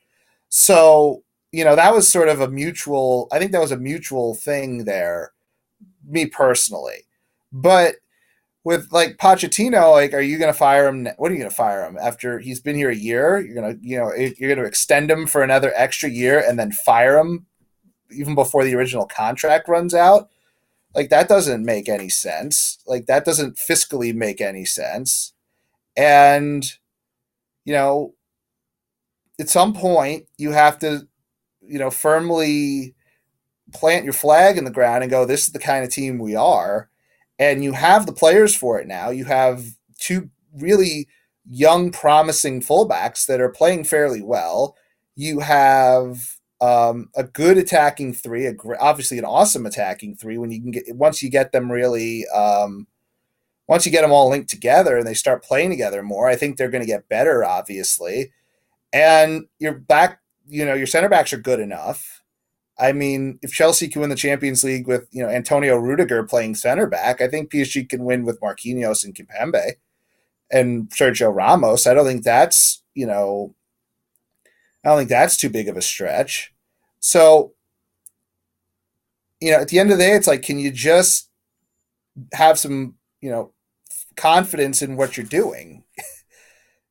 [0.48, 4.34] So, you know, that was sort of a mutual I think that was a mutual
[4.34, 5.32] thing there
[6.08, 7.06] me personally.
[7.52, 7.96] But
[8.64, 11.08] with like Pochettino, like, are you going to fire him?
[11.16, 13.38] What are you going to fire him after he's been here a year?
[13.38, 16.58] You're going to, you know, you're going to extend him for another extra year and
[16.58, 17.46] then fire him
[18.10, 20.28] even before the original contract runs out.
[20.94, 22.78] Like that doesn't make any sense.
[22.86, 25.32] Like that doesn't fiscally make any sense.
[25.96, 26.64] And
[27.64, 28.14] you know,
[29.38, 31.06] at some point you have to,
[31.68, 32.94] you know, firmly
[33.72, 36.34] plant your flag in the ground and go, this is the kind of team we
[36.34, 36.88] are
[37.38, 39.10] and you have the players for it now.
[39.10, 39.64] You have
[39.98, 41.08] two really
[41.48, 44.76] young, promising fullbacks that are playing fairly well.
[45.14, 50.38] You have um, a good attacking three, a gr- obviously an awesome attacking three.
[50.38, 52.86] When you can get once you get them really, um,
[53.68, 56.56] once you get them all linked together and they start playing together more, I think
[56.56, 57.44] they're going to get better.
[57.44, 58.32] Obviously,
[58.92, 62.18] and your back, you know, your center backs are good enough
[62.78, 66.54] I mean, if Chelsea can win the Champions League with you know Antonio Rudiger playing
[66.54, 69.72] center back, I think PSG can win with Marquinhos and Kimpembe
[70.50, 71.86] and Sergio Ramos.
[71.86, 73.54] I don't think that's you know,
[74.84, 76.52] I don't think that's too big of a stretch.
[77.00, 77.52] So,
[79.40, 81.30] you know, at the end of the day, it's like, can you just
[82.32, 83.52] have some you know
[84.16, 85.84] confidence in what you're doing?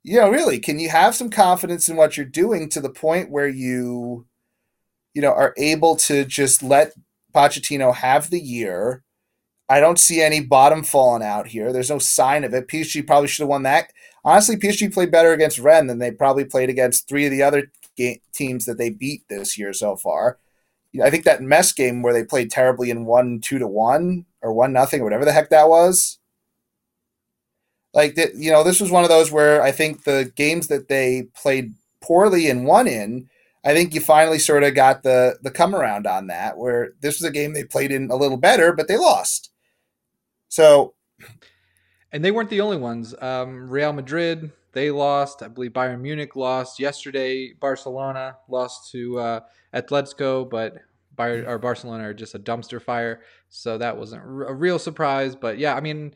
[0.08, 3.30] you know, really, can you have some confidence in what you're doing to the point
[3.30, 4.26] where you
[5.18, 6.94] you know, are able to just let
[7.34, 9.04] Pochettino have the year.
[9.68, 11.74] I don't see any bottom falling out here.
[11.74, 12.68] There's no sign of it.
[12.68, 13.92] PSG probably should have won that.
[14.24, 17.72] Honestly, PSG played better against Rennes than they probably played against three of the other
[17.98, 20.38] ga- teams that they beat this year so far.
[21.04, 24.54] I think that Metz game where they played terribly and won two to one or
[24.54, 26.20] one nothing or whatever the heck that was.
[27.98, 30.88] Like that, you know, this was one of those where I think the games that
[30.88, 33.28] they played poorly and won in
[33.68, 37.20] I think you finally sort of got the the come around on that, where this
[37.20, 39.52] was a game they played in a little better, but they lost.
[40.48, 40.94] So,
[42.14, 43.14] and they weren't the only ones.
[43.20, 45.44] Um, Real Madrid they lost.
[45.44, 47.54] I believe Bayern Munich lost yesterday.
[47.60, 49.40] Barcelona lost to uh,
[49.74, 50.78] Atletico, but
[51.18, 53.22] Bayern or Barcelona are just a dumpster fire.
[53.50, 55.36] So that wasn't a real surprise.
[55.36, 56.14] But yeah, I mean,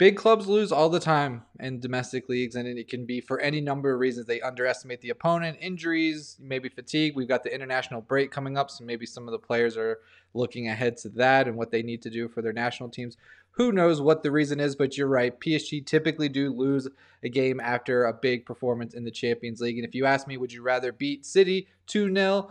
[0.00, 3.60] big clubs lose all the time in domestic leagues, and it can be for any
[3.60, 4.26] number of reasons.
[4.26, 7.14] They underestimate the opponent, injuries, maybe fatigue.
[7.14, 9.98] We've got the international break coming up, so maybe some of the players are
[10.32, 13.18] looking ahead to that and what they need to do for their national teams.
[13.50, 15.38] Who knows what the reason is, but you're right.
[15.38, 16.88] PSG typically do lose
[17.22, 19.76] a game after a big performance in the Champions League.
[19.76, 22.48] And if you ask me, would you rather beat City 2 0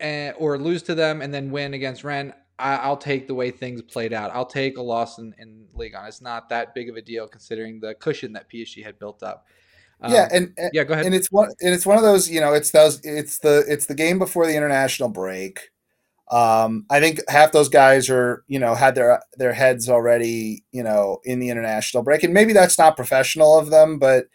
[0.00, 2.34] eh, or lose to them and then win against Rennes?
[2.60, 4.30] I, will take the way things played out.
[4.32, 6.06] I'll take a loss in, in Ligue 1.
[6.06, 9.46] It's not that big of a deal considering the cushion that PSG had built up.
[10.02, 11.06] Um, yeah, and, and, yeah, go ahead.
[11.06, 13.86] And it's one and it's one of those, you know, it's those it's the it's
[13.86, 15.70] the game before the international break.
[16.30, 20.82] Um, I think half those guys are, you know, had their their heads already, you
[20.82, 24.26] know, in the international break, and maybe that's not professional of them, but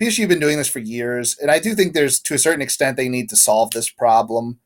[0.00, 2.62] PSG have been doing this for years, and I do think there's to a certain
[2.62, 4.60] extent they need to solve this problem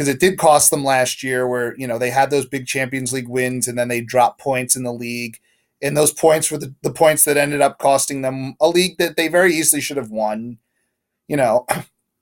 [0.00, 3.12] because it did cost them last year where you know they had those big champions
[3.12, 5.38] league wins and then they dropped points in the league.
[5.82, 9.18] And those points were the, the points that ended up costing them a league that
[9.18, 10.56] they very easily should have won.
[11.28, 11.66] You know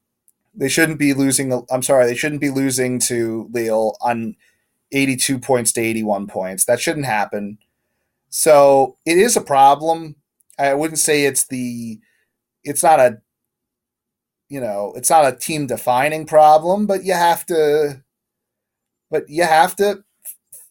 [0.57, 4.35] they shouldn't be losing i'm sorry they shouldn't be losing to lille on
[4.91, 6.65] 82 points to 81 points.
[6.65, 7.59] That shouldn't happen.
[8.29, 10.17] So it is a problem.
[10.59, 12.01] I wouldn't say it's the
[12.65, 13.21] it's not a
[14.49, 18.03] you know, it's not a team defining problem, but you have to
[19.11, 20.05] but you have to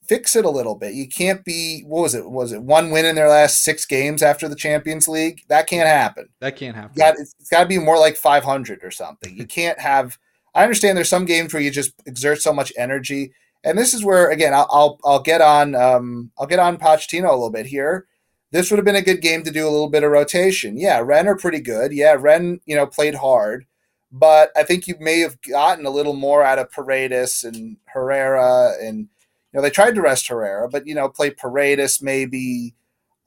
[0.08, 0.94] fix it a little bit.
[0.94, 2.30] You can't be what was it?
[2.30, 5.42] Was it one win in their last six games after the Champions League?
[5.50, 6.30] That can't happen.
[6.40, 6.94] That can't happen.
[6.96, 9.36] got, it's got to be more like 500 or something.
[9.38, 10.18] You can't have.
[10.56, 13.32] I understand there's some games where you just exert so much energy,
[13.64, 17.30] and this is where again I'll I'll, I'll get on um, I'll get on Pochettino
[17.30, 18.08] a little bit here.
[18.52, 20.78] This would have been a good game to do a little bit of rotation.
[20.78, 21.92] Yeah, Rennes are pretty good.
[21.92, 23.66] Yeah, Rennes, you know played hard
[24.12, 28.74] but I think you may have gotten a little more out of Paredes and Herrera,
[28.82, 29.08] and you
[29.54, 32.76] know they tried to rest Herrera, but you know play Paredes maybe,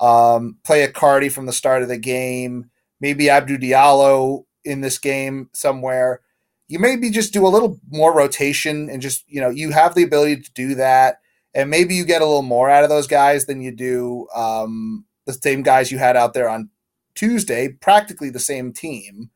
[0.00, 5.50] um, play Icardi from the start of the game, maybe Abdou Diallo in this game
[5.52, 6.20] somewhere.
[6.68, 10.04] You maybe just do a little more rotation and just you know you have the
[10.04, 11.20] ability to do that,
[11.54, 15.04] and maybe you get a little more out of those guys than you do um,
[15.36, 16.70] the same guys you had out there on
[17.14, 19.30] Tuesday, practically the same team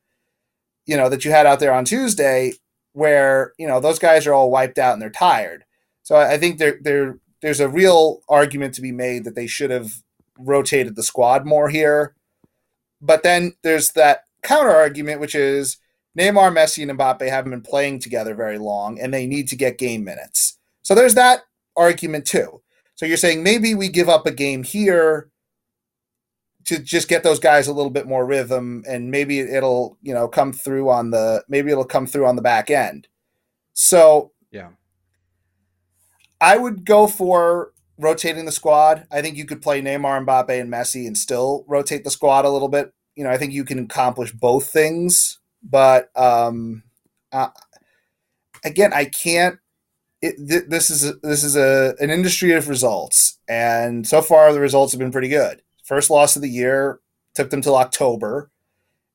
[0.87, 2.53] you know, that you had out there on Tuesday,
[2.93, 5.65] where you know those guys are all wiped out and they're tired.
[6.03, 9.71] So I think there there there's a real argument to be made that they should
[9.71, 10.03] have
[10.39, 12.15] rotated the squad more here.
[13.01, 15.79] But then there's that counter argument, which is
[16.19, 19.79] Neymar, Messi, and Mbappe haven't been playing together very long, and they need to get
[19.79, 20.59] game minutes.
[20.83, 21.41] So there's that
[21.77, 22.63] argument too.
[22.95, 25.31] So you're saying maybe we give up a game here
[26.67, 30.29] to just get those guys a little bit more rhythm and maybe it'll you know
[30.29, 33.09] come through on the maybe it'll come through on the back end.
[33.73, 34.71] So yeah.
[36.41, 39.07] I would go for rotating the squad.
[39.11, 42.51] I think you could play neymar mbappe and messi and still rotate the squad a
[42.51, 42.93] little bit.
[43.17, 46.83] You know i think you can accomplish both things but um
[47.33, 47.49] uh,
[48.65, 49.59] again i can't
[50.21, 54.53] it, th- this is a, this is a an industry of results and so far
[54.53, 57.01] the results have been pretty good First loss of the year
[57.35, 58.51] took them till October,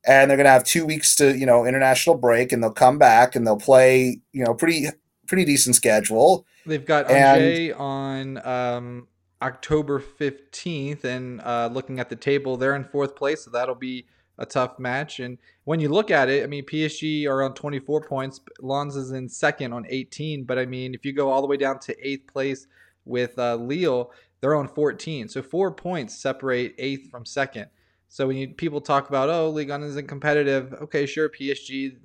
[0.05, 2.97] and they're going to have two weeks to you know international break, and they'll come
[2.97, 4.87] back and they'll play you know pretty
[5.27, 6.45] pretty decent schedule.
[6.65, 9.07] They've got Angers on um,
[9.41, 14.05] October fifteenth, and uh, looking at the table, they're in fourth place, so that'll be
[14.37, 15.19] a tough match.
[15.19, 18.39] And when you look at it, I mean, PSG are on 24 points.
[18.61, 20.45] Lens is in second on 18.
[20.45, 22.65] But I mean, if you go all the way down to eighth place
[23.05, 25.29] with uh, Lille, they're on 14.
[25.29, 27.67] So four points separate eighth from second.
[28.07, 31.97] So when you, people talk about, oh, Ligue 1 isn't competitive, okay, sure, PSG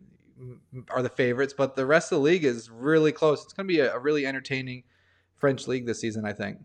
[0.91, 3.43] are the favorites, but the rest of the league is really close.
[3.45, 4.83] It's going to be a, a really entertaining
[5.35, 6.59] French league this season, I think.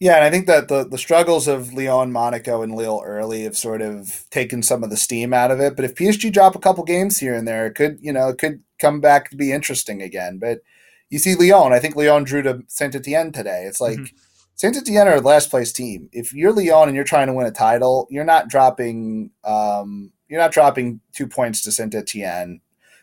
[0.00, 3.56] Yeah, and I think that the, the struggles of Lyon, Monaco, and Lille early have
[3.56, 5.74] sort of taken some of the steam out of it.
[5.74, 8.38] But if PSG drop a couple games here and there, it could, you know, it
[8.38, 10.38] could come back to be interesting again.
[10.38, 10.60] But
[11.10, 13.64] you see Lyon, I think Lyon drew to Saint Etienne today.
[13.64, 14.16] It's like mm-hmm.
[14.58, 16.08] Saint Etienne are a last place team.
[16.10, 20.40] If you're Lyon and you're trying to win a title, you're not dropping um, you're
[20.40, 22.60] not dropping two points to Saint Etienne,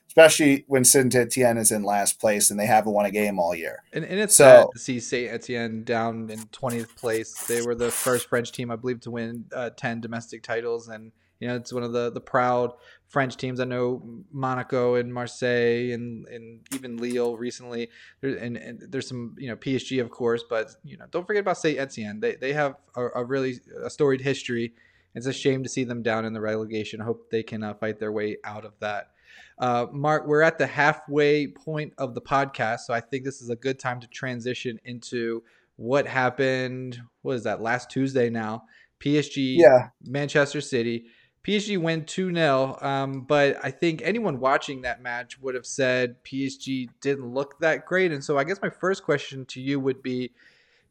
[0.09, 3.55] especially when Saint Etienne is in last place and they haven't won a game all
[3.55, 3.83] year.
[3.93, 7.33] And, and it's so, sad to see Saint Etienne down in 20th place.
[7.47, 11.13] They were the first French team, I believe, to win uh, 10 domestic titles and
[11.45, 12.73] you know, it's one of the the proud
[13.07, 13.59] French teams.
[13.59, 17.89] I know Monaco and Marseille and and even Lille recently.
[18.21, 21.41] There, and, and, there's some you know PSG of course, but you know don't forget
[21.41, 22.19] about Saint Etienne.
[22.19, 24.73] They they have a, a, really a storied history.
[25.13, 26.99] It's a shame to see them down in the relegation.
[26.99, 29.11] I hope they can uh, fight their way out of that.
[29.59, 33.51] Uh, Marc, we're at the halfway point of the podcast, so I think this is
[33.51, 35.43] a good time to transition into
[35.75, 36.99] what happened.
[37.21, 37.61] What is that?
[37.61, 38.63] Last Tuesday now.
[38.99, 39.89] PSG, yeah.
[40.03, 41.05] Manchester City.
[41.45, 42.77] PSG win 2 0.
[42.81, 47.85] Um, but I think anyone watching that match would have said PSG didn't look that
[47.85, 48.11] great.
[48.11, 50.31] And so I guess my first question to you would be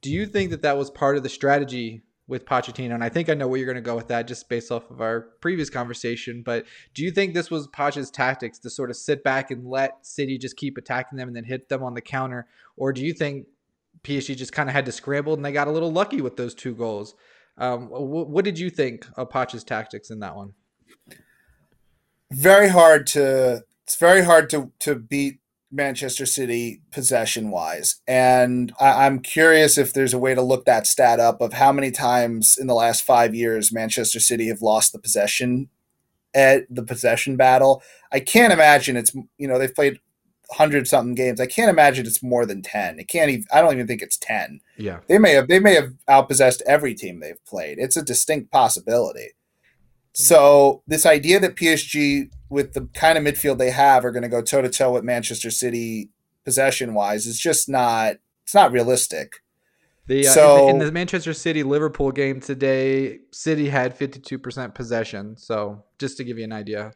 [0.00, 2.94] Do you think that that was part of the strategy with Pochettino?
[2.94, 4.90] And I think I know where you're going to go with that just based off
[4.90, 6.42] of our previous conversation.
[6.44, 10.06] But do you think this was Poch's tactics to sort of sit back and let
[10.06, 12.46] City just keep attacking them and then hit them on the counter?
[12.76, 13.46] Or do you think
[14.04, 16.54] PSG just kind of had to scramble and they got a little lucky with those
[16.54, 17.16] two goals?
[17.56, 20.54] Um, w- what did you think of Poch's tactics in that one?
[22.32, 23.64] Very hard to.
[23.84, 25.40] It's very hard to to beat
[25.70, 30.86] Manchester City possession wise, and I, I'm curious if there's a way to look that
[30.86, 34.92] stat up of how many times in the last five years Manchester City have lost
[34.92, 35.68] the possession
[36.34, 37.82] at the possession battle.
[38.10, 40.00] I can't imagine it's you know they've played
[40.54, 41.40] hundred something games.
[41.40, 42.98] I can't imagine it's more than ten.
[42.98, 43.44] It can't even.
[43.52, 44.60] I don't even think it's ten.
[44.76, 45.48] Yeah, they may have.
[45.48, 47.78] They may have outpossessed every team they've played.
[47.78, 49.30] It's a distinct possibility.
[50.16, 54.28] So this idea that PSG, with the kind of midfield they have, are going to
[54.28, 56.10] go toe to toe with Manchester City
[56.44, 58.16] possession wise is just not.
[58.44, 59.40] It's not realistic.
[60.06, 64.74] The, uh, so, in the, in the Manchester City Liverpool game today, City had 52%
[64.74, 65.36] possession.
[65.36, 66.92] So just to give you an idea.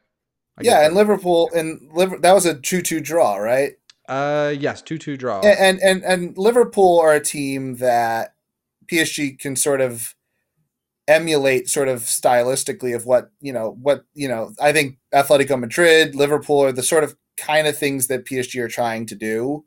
[0.58, 3.72] I yeah, and Liverpool and Liver, that was a 2-2 draw, right?
[4.08, 5.40] Uh yes, 2-2 draw.
[5.40, 8.34] And, and and and Liverpool are a team that
[8.90, 10.14] PSG can sort of
[11.08, 16.14] emulate sort of stylistically of what, you know, what, you know, I think Atletico Madrid,
[16.14, 19.64] Liverpool are the sort of kind of things that PSG are trying to do.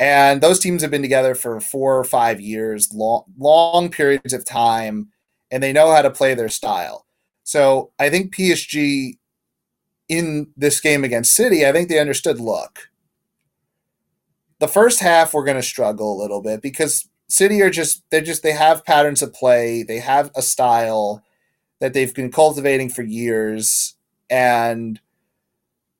[0.00, 4.44] And those teams have been together for four or five years, long, long periods of
[4.44, 5.08] time,
[5.50, 7.06] and they know how to play their style.
[7.44, 9.18] So I think PSG
[10.08, 12.90] in this game against City, I think they understood look,
[14.58, 18.20] the first half we're going to struggle a little bit because City are just, they're
[18.20, 21.22] just, they have patterns of play, they have a style
[21.80, 23.94] that they've been cultivating for years.
[24.30, 25.00] And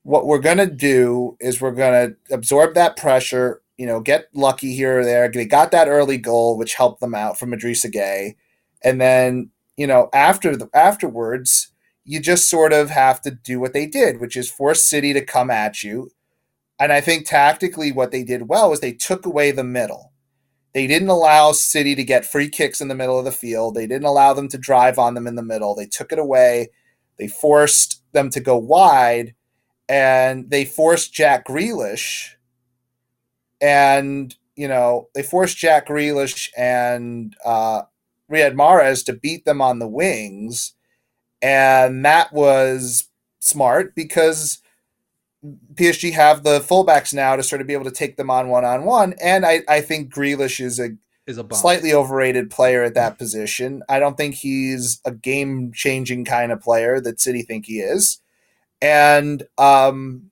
[0.02, 4.28] what we're going to do is we're going to absorb that pressure you know, get
[4.34, 5.30] lucky here or there.
[5.30, 8.34] They got that early goal, which helped them out from Idrissa Gueye.
[8.82, 11.67] And then, you know, after the afterwards,
[12.08, 15.24] you just sort of have to do what they did, which is force City to
[15.24, 16.10] come at you.
[16.80, 20.12] And I think tactically what they did well was they took away the middle.
[20.72, 23.74] They didn't allow City to get free kicks in the middle of the field.
[23.74, 25.74] They didn't allow them to drive on them in the middle.
[25.74, 26.70] They took it away.
[27.18, 29.34] They forced them to go wide
[29.88, 32.34] and they forced Jack Grealish
[33.60, 37.82] and you know they forced Jack Grealish and uh,
[38.30, 40.74] Riyad Mahrez to beat them on the wings,
[41.42, 43.08] and that was
[43.40, 44.58] smart because
[45.74, 48.64] PSG have the fullbacks now to sort of be able to take them on one
[48.64, 50.90] on one, and I I think Grealish is a
[51.26, 53.82] is a slightly overrated player at that position.
[53.88, 58.20] I don't think he's a game changing kind of player that City think he is,
[58.80, 60.30] and um,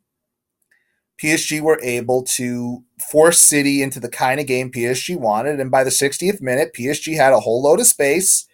[1.20, 5.61] PSG were able to force City into the kind of game PSG wanted.
[5.61, 8.46] And by the 60th minute, PSG had a whole load of space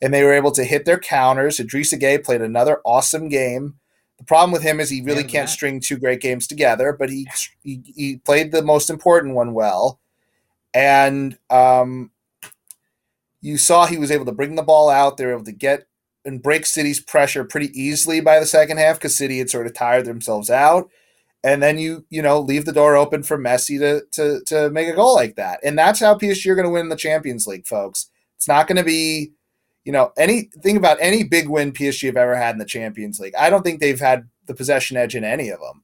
[0.00, 1.58] and they were able to hit their counters.
[1.58, 3.74] Idrissa Gueye played another awesome game.
[4.18, 7.08] The problem with him is he really yeah, can't string two great games together, but
[7.08, 7.28] he,
[7.62, 10.00] he, he played the most important one well.
[10.74, 12.10] And um,
[13.40, 15.16] you saw he was able to bring the ball out.
[15.16, 15.86] They were able to get
[16.24, 19.74] and break City's pressure pretty easily by the second half because City had sort of
[19.74, 20.90] tired themselves out
[21.44, 24.88] and then you you know leave the door open for Messi to to to make
[24.88, 27.66] a goal like that, and that's how PSG are going to win the Champions League,
[27.66, 28.10] folks.
[28.36, 29.32] It's not going to be,
[29.84, 33.34] you know, anything about any big win PSG have ever had in the Champions League.
[33.38, 35.82] I don't think they've had the possession edge in any of them.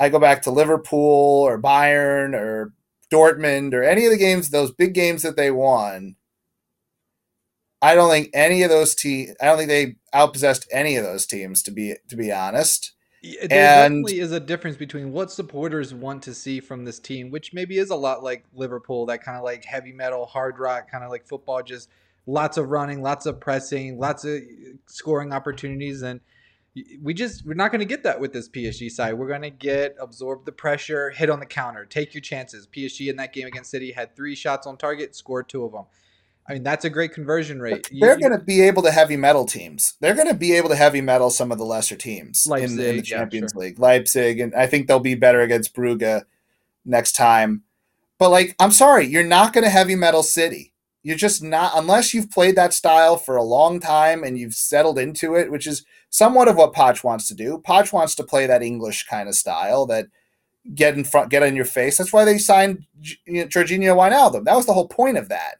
[0.00, 2.72] I go back to Liverpool or Bayern or
[3.12, 6.16] Dortmund or any of the games, those big games that they won.
[7.80, 9.34] I don't think any of those teams.
[9.40, 11.62] I don't think they outpossessed any of those teams.
[11.62, 12.92] To be to be honest,
[13.22, 13.50] there and,
[14.04, 17.78] definitely is a difference between what supporters want to see from this team, which maybe
[17.78, 21.10] is a lot like Liverpool, that kind of like heavy metal, hard rock, kind of
[21.10, 21.88] like football, just
[22.28, 24.40] lots of running, lots of pressing, lots of
[24.86, 26.02] scoring opportunities.
[26.02, 26.20] And
[27.00, 29.14] we just, we're not going to get that with this PSG side.
[29.14, 32.68] We're going to get absorb the pressure, hit on the counter, take your chances.
[32.68, 35.84] PSG in that game against City had three shots on target, scored two of them.
[36.46, 37.90] I mean, that's a great conversion rate.
[37.98, 39.94] They're going to be able to heavy metal teams.
[40.00, 42.86] They're going to be able to heavy metal some of the lesser teams Leipzig, in,
[42.86, 43.68] in, the Champions yeah, sure.
[43.68, 43.78] League.
[43.78, 46.24] Leipzig, and I think they'll be better against Brugge
[46.86, 47.64] next time.
[48.18, 50.72] But like, I'm sorry, you're not going to heavy metal City.
[51.02, 54.98] You're just not unless you've played that style for a long time and you've settled
[54.98, 57.62] into it, which is somewhat of what Poch wants to do.
[57.66, 60.06] Poch wants to play that English kind of style that
[60.74, 61.96] get in front, get in your face.
[61.96, 62.84] That's why they signed
[63.26, 64.44] you know, Georginio Wijnaldum.
[64.44, 65.58] That was the whole point of that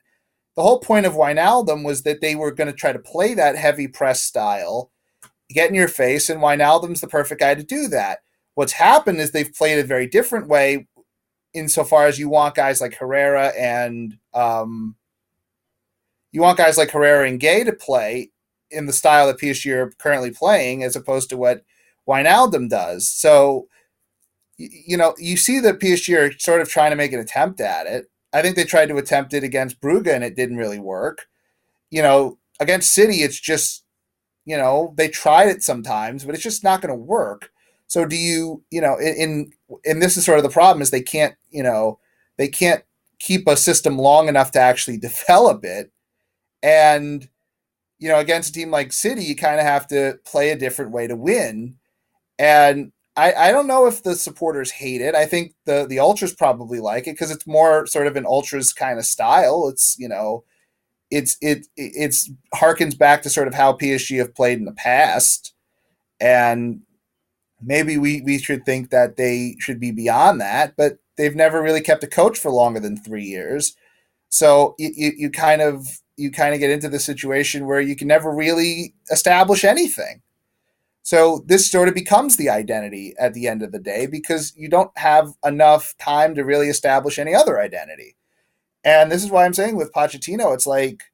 [0.58, 3.54] the whole point of Wijnaldum was that they were going to try to play that
[3.54, 4.90] heavy press style,
[5.50, 8.18] get in your face, and Wijnaldum's the perfect guy to do that.
[8.56, 10.88] What's happened is they've played a very different way
[11.54, 14.96] insofar as you want guys like Herrera and um,
[16.32, 18.30] you want guys like Herrera and Gueye to play
[18.70, 21.64] in the style that PSG are currently playing, as opposed to what
[22.06, 23.08] Wijnaldum does.
[23.08, 23.68] So,
[24.56, 27.86] you know, you see that PSG are sort of trying to make an attempt at
[27.86, 28.10] it.
[28.32, 31.26] I think they tried to attempt it against Brugge and it didn't really work.
[31.90, 33.84] You know, against City, it's just,
[34.44, 37.50] you know, they tried it sometimes, but it's just not going to work.
[37.86, 39.50] So do you, you know, in
[39.84, 41.98] and this is sort of the problem is they can't, you know,
[42.36, 42.84] they can't
[43.18, 45.90] keep a system long enough to actually develop it.
[46.62, 47.28] And
[47.98, 50.92] you know, against a team like City, you kind of have to play a different
[50.92, 51.76] way to win.
[52.38, 55.16] And I, I don't know if the supporters hate it.
[55.16, 58.72] I think the the ultras probably like it because it's more sort of an ultras
[58.72, 59.68] kind of style.
[59.68, 60.44] It's you know,
[61.10, 65.52] it's it it's harkens back to sort of how PSG have played in the past,
[66.20, 66.82] and
[67.60, 70.74] maybe we we should think that they should be beyond that.
[70.76, 73.76] But they've never really kept a coach for longer than three years,
[74.28, 75.88] so you, you, you kind of
[76.18, 80.20] you kind of get into the situation where you can never really establish anything.
[81.02, 84.68] So this sort of becomes the identity at the end of the day because you
[84.68, 88.16] don't have enough time to really establish any other identity.
[88.84, 91.04] And this is why I'm saying with Pochettino, it's like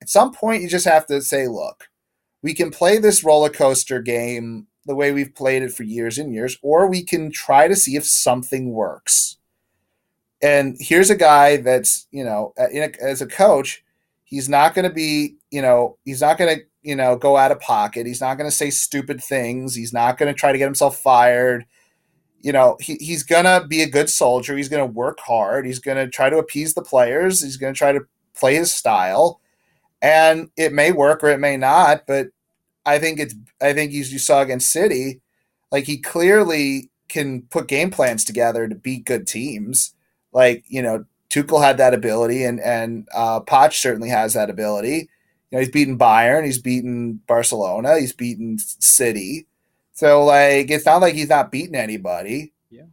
[0.00, 1.88] at some point you just have to say, look,
[2.42, 6.32] we can play this roller coaster game the way we've played it for years and
[6.32, 9.38] years, or we can try to see if something works.
[10.42, 13.84] And here's a guy that's, you know, as a coach,
[14.32, 17.52] he's not going to be, you know, he's not going to, you know, go out
[17.52, 18.06] of pocket.
[18.06, 19.74] He's not going to say stupid things.
[19.74, 21.66] He's not going to try to get himself fired.
[22.40, 24.56] You know, he, he's going to be a good soldier.
[24.56, 25.66] He's going to work hard.
[25.66, 27.42] He's going to try to appease the players.
[27.42, 29.38] He's going to try to play his style.
[30.00, 32.28] And it may work or it may not, but
[32.86, 35.20] I think it's I think you saw against City,
[35.70, 39.94] like he clearly can put game plans together to beat good teams.
[40.32, 45.08] Like you know, Tuchel had that ability, and and uh, Poch certainly has that ability.
[45.50, 49.46] You know, he's beaten Bayern, he's beaten Barcelona, he's beaten City.
[49.94, 52.52] So like, it's not like he's not beating anybody.
[52.70, 52.84] Yeah,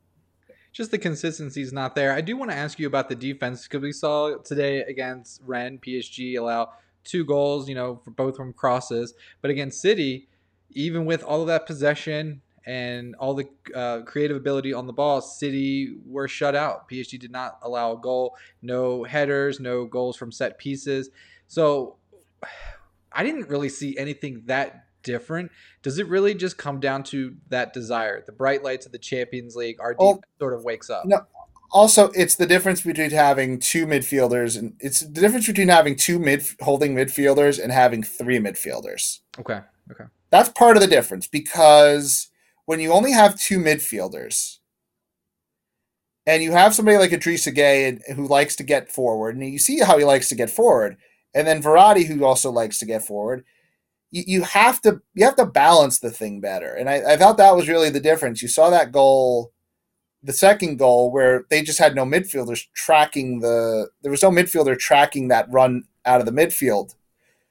[0.72, 2.14] just the consistency's not there.
[2.14, 5.82] I do want to ask you about the defense because we saw today against Rennes,
[5.82, 6.70] PSG allow
[7.04, 9.16] two goals, you know, for both from crosses.
[9.42, 10.30] But against City,
[10.72, 15.22] even with all of that possession and all the uh, creative ability on the ball,
[15.22, 16.90] City were shut out.
[16.90, 21.10] PSG did not allow a goal, no headers, no goals from set pieces.
[21.48, 21.98] So
[23.12, 25.52] I didn't really see anything that different.
[25.82, 28.24] Does it really just come down to that desire?
[28.26, 31.06] The bright lights of the Champions League, our oh, sort of wakes up.
[31.06, 31.26] No,
[31.72, 36.20] also it's the difference between having two midfielders and it's the difference between having two
[36.20, 39.20] mid holding midfielders and having three midfielders.
[39.40, 39.60] Okay.
[39.92, 40.06] Okay.
[40.30, 42.29] That's part of the difference because
[42.70, 44.60] when you only have two midfielders
[46.28, 49.80] and you have somebody like Idrissa Gueye who likes to get forward and you see
[49.80, 50.96] how he likes to get forward
[51.34, 53.44] and then Verratti who also likes to get forward
[54.12, 56.72] you, you have to you have to balance the thing better.
[56.76, 58.44] And I, I thought that was really the difference.
[58.44, 59.52] You saw that goal
[60.22, 64.78] the second goal where they just had no midfielders tracking the there was no midfielder
[64.78, 66.94] tracking that run out of the midfield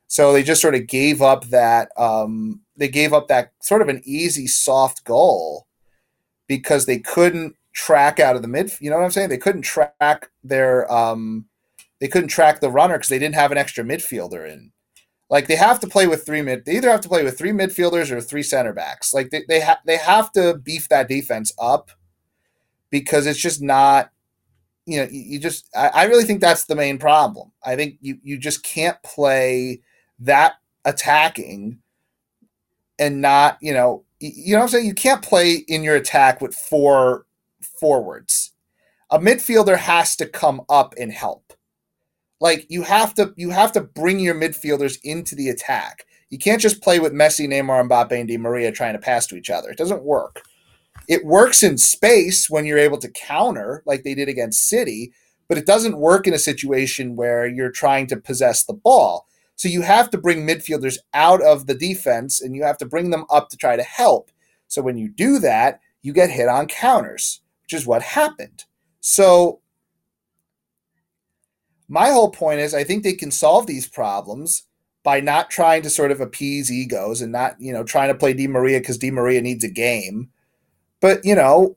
[0.09, 3.89] so they just sort of gave up that um, they gave up that sort of
[3.89, 5.67] an easy soft goal
[6.47, 9.29] because they couldn't track out of the mid you know what i'm saying?
[9.29, 11.47] They couldn't track their um,
[12.01, 14.73] they couldn't track the runner because they didn't have an extra midfielder in.
[15.31, 17.53] Like they have to play with three mid they either have to play with three
[17.53, 19.13] midfielders or three center backs.
[19.13, 21.91] Like they, they, ha- they have to beef that defense up
[22.91, 24.11] because it's just not
[24.87, 27.53] you know you, just I, I, really think that's the main problem.
[27.63, 29.83] I think you you just can't play
[30.21, 30.55] that
[30.85, 31.79] attacking
[32.99, 34.87] and not you know you know what i'm saying?
[34.87, 37.27] You can't play in your attack with four
[37.79, 38.53] forwards.
[39.11, 41.53] A midfielder has to come up and help.
[42.41, 46.05] Like you have to you have to bring your midfielders into the attack.
[46.31, 49.37] You can't just play with messi neymar mbappe and di maria trying to pass to
[49.37, 49.71] each other.
[49.71, 50.43] It doesn't work.
[51.09, 55.13] It works in space when you're able to counter like they did against City,
[55.49, 59.27] but it doesn't work in a situation where you're trying to possess the ball.
[59.59, 63.11] So you have to bring midfielders out of the defense and you have to bring
[63.11, 64.31] them up to try to help.
[64.69, 68.65] So when you do that, you get hit on counters, which is what happened.
[69.01, 69.61] So
[71.89, 74.63] my whole point is I think they can solve these problems
[75.03, 78.33] by not trying to sort of appease egos and not, you know, trying to play
[78.33, 80.31] Di Maria because Di Maria needs a game
[81.01, 81.77] but, you know,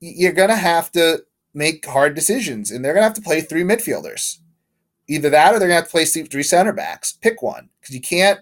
[0.00, 3.40] you're going to have to make hard decisions, and they're going to have to play
[3.40, 4.38] three midfielders.
[5.08, 7.12] Either that or they're going to have to play three center backs.
[7.12, 8.40] Pick one because you can't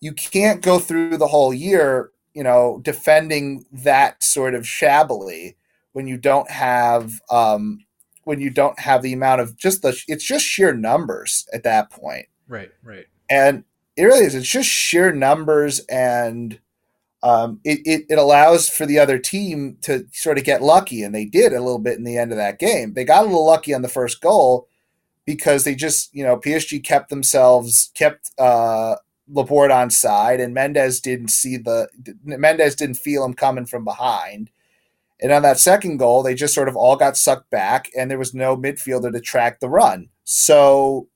[0.00, 5.56] you can't go through the whole year, you know, defending that sort of shabbily
[5.92, 7.84] when you don't have um,
[8.24, 11.90] when you don't have the amount of just the it's just sheer numbers at that
[11.90, 12.26] point.
[12.46, 13.06] Right, right.
[13.30, 13.64] And
[13.96, 14.34] it really is.
[14.34, 16.60] It's just sheer numbers and
[17.22, 21.12] um, it, it, it allows for the other team to sort of get lucky, and
[21.12, 22.94] they did a little bit in the end of that game.
[22.94, 24.68] They got a little lucky on the first goal
[25.28, 28.96] because they just, you know, PSG kept themselves, kept uh,
[29.28, 31.88] Laporte on side, and Mendes didn't see the
[32.24, 34.50] Mendes didn't feel him coming from behind.
[35.20, 38.18] And on that second goal, they just sort of all got sucked back, and there
[38.18, 40.08] was no midfielder to track the run.
[40.24, 41.08] So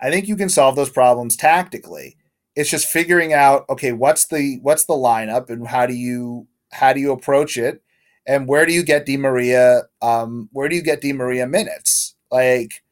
[0.00, 2.16] I think you can solve those problems tactically
[2.56, 6.92] it's just figuring out okay, what's the what's the lineup and how do you how
[6.92, 7.82] do you approach it,
[8.26, 9.82] and where do you get Di Maria?
[10.02, 12.03] Um, where do you get Di Maria minutes?
[12.34, 12.82] Like,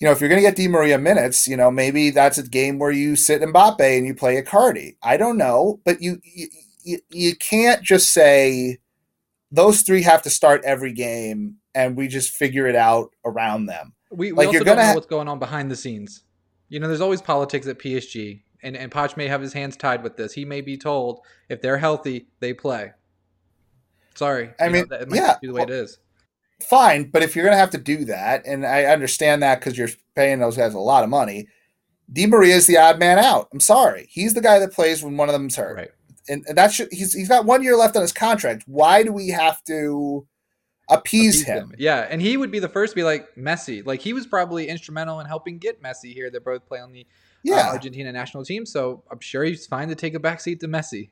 [0.00, 2.42] you know, if you're going to get Di Maria minutes, you know, maybe that's a
[2.42, 4.96] game where you sit Mbappe and you play Icardi.
[5.04, 8.78] I don't know, but you you, you can't just say
[9.52, 13.92] those three have to start every game and we just figure it out around them.
[14.10, 16.24] We, we like also you're don't know ha- what's going on behind the scenes.
[16.68, 20.02] You know, there's always politics at PSG, and and Poch may have his hands tied
[20.02, 20.32] with this.
[20.32, 22.90] He may be told if they're healthy, they play.
[24.16, 25.98] Sorry, I mean, know, that yeah, the way well, it is.
[26.68, 29.76] Fine, but if you're going to have to do that, and I understand that because
[29.76, 31.48] you're paying those guys a lot of money,
[32.12, 33.48] Di Maria is the odd man out.
[33.52, 35.76] I'm sorry, he's the guy that plays when one of them's hurt.
[35.76, 35.90] Right
[36.28, 38.64] and that's he's he's got one year left on his contract.
[38.66, 40.26] Why do we have to
[40.88, 41.74] appease, appease him?
[41.78, 43.84] Yeah, and he would be the first to be like Messi.
[43.84, 46.30] Like he was probably instrumental in helping get Messi here.
[46.30, 47.04] They're both play on the uh,
[47.44, 47.68] yeah.
[47.68, 51.10] uh, Argentina national team, so I'm sure he's fine to take a backseat to Messi.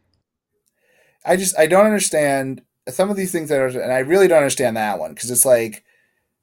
[1.25, 4.39] I just I don't understand some of these things that are, and I really don't
[4.39, 5.85] understand that one because it's like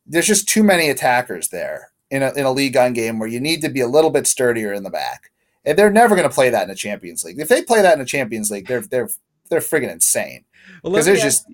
[0.06, 3.40] there's just too many attackers there in a in a league on game where you
[3.40, 5.32] need to be a little bit sturdier in the back
[5.68, 7.40] and they're never going to play that in a Champions League.
[7.40, 9.10] If they play that in a Champions League, they're they're
[9.50, 10.46] they're friggin' insane.
[10.82, 11.46] Well, let me just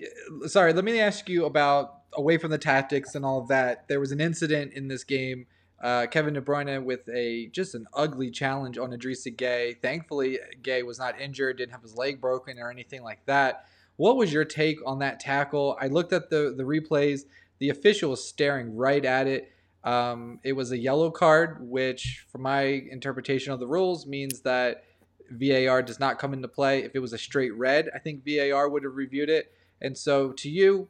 [0.46, 0.72] sorry.
[0.72, 3.88] Let me ask you about away from the tactics and all of that.
[3.88, 5.48] There was an incident in this game.
[5.82, 9.82] Uh, Kevin De Bruyne with a just an ugly challenge on Idrissa Gueye.
[9.82, 13.66] Thankfully, Gueye was not injured, didn't have his leg broken or anything like that.
[13.98, 15.78] What was your take on that tackle?
[15.80, 17.22] I looked at the the replays.
[17.60, 19.52] The official was staring right at it.
[19.84, 24.84] Um, it was a yellow card, which, from my interpretation of the rules, means that
[25.30, 26.84] VAR does not come into play.
[26.84, 29.52] If it was a straight red, I think VAR would have reviewed it.
[29.82, 30.88] And so, to you,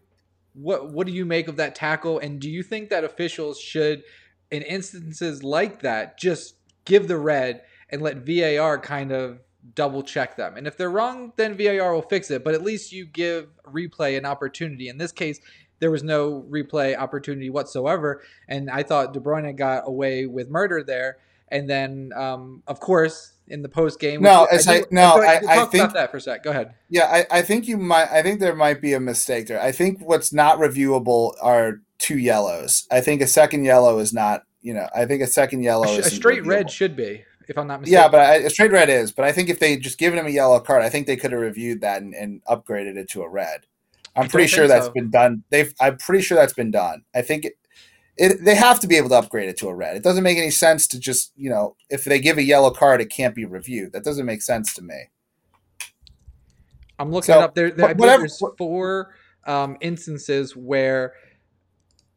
[0.54, 2.20] what what do you make of that tackle?
[2.20, 4.04] And do you think that officials should,
[4.52, 9.40] in instances like that, just give the red and let VAR kind of
[9.76, 10.58] double check them?
[10.58, 12.44] And if they're wrong, then VAR will fix it.
[12.44, 14.90] But at least you give replay an opportunity.
[14.90, 15.40] In this case,
[15.80, 18.22] there was no replay opportunity whatsoever.
[18.48, 21.18] And I thought De Bruyne got away with murder there.
[21.50, 24.22] And then, um, of course, in the post game.
[24.22, 26.44] No, I, I, no, I, I think that for a sec.
[26.44, 26.74] Go ahead.
[26.90, 28.10] Yeah, I, I think you might.
[28.10, 29.62] I think there might be a mistake there.
[29.62, 32.88] I think what's not reviewable are two yellows.
[32.92, 34.44] I think a second yellow is not.
[34.62, 35.88] You know, I think a second yellow.
[35.88, 38.02] A, a straight red should be, if I'm not mistaken.
[38.02, 39.12] Yeah, but I, a straight red is.
[39.12, 41.32] But I think if they just given him a yellow card, I think they could
[41.32, 43.66] have reviewed that and, and upgraded it to a red.
[44.16, 44.92] I'm pretty sure that's so.
[44.92, 45.44] been done.
[45.50, 45.74] They've.
[45.80, 47.04] I'm pretty sure that's been done.
[47.16, 47.54] I think it,
[48.18, 49.98] it, They have to be able to upgrade it to a red.
[49.98, 53.02] It doesn't make any sense to just you know if they give a yellow card,
[53.02, 53.94] it can't be reviewed.
[53.94, 55.10] That doesn't make sense to me.
[57.00, 57.72] I'm looking so, up there.
[57.72, 59.16] there whatever, there's four
[59.46, 61.14] um, instances where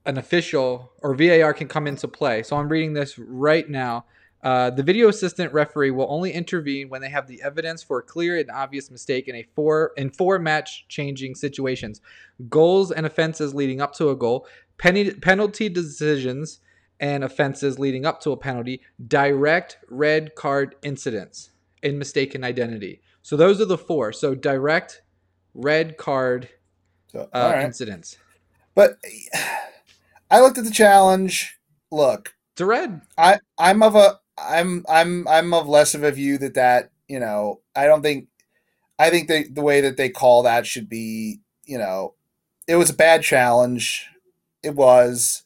[0.05, 2.43] an official or VAR can come into play.
[2.43, 4.05] So I'm reading this right now.
[4.43, 8.03] Uh, the video assistant referee will only intervene when they have the evidence for a
[8.03, 12.01] clear and obvious mistake in a four in four match changing situations,
[12.49, 14.47] goals and offenses leading up to a goal,
[14.79, 16.61] penalty, penalty decisions
[17.01, 21.51] and offenses leading up to a penalty, direct red card incidents,
[21.83, 23.01] and mistaken identity.
[23.23, 24.13] So those are the four.
[24.13, 25.03] So direct
[25.55, 26.49] red card
[27.15, 27.65] uh, right.
[27.65, 28.17] incidents.
[28.75, 28.99] But
[30.31, 31.59] I looked at the challenge.
[31.91, 33.03] Look, it's a red.
[33.19, 37.21] I I'm of a I'm I'm I'm of less of a view that that you
[37.21, 38.29] know I don't think
[38.99, 42.15] I think the the way that they call that should be you know
[42.67, 44.09] it was a bad challenge.
[44.63, 45.43] It was.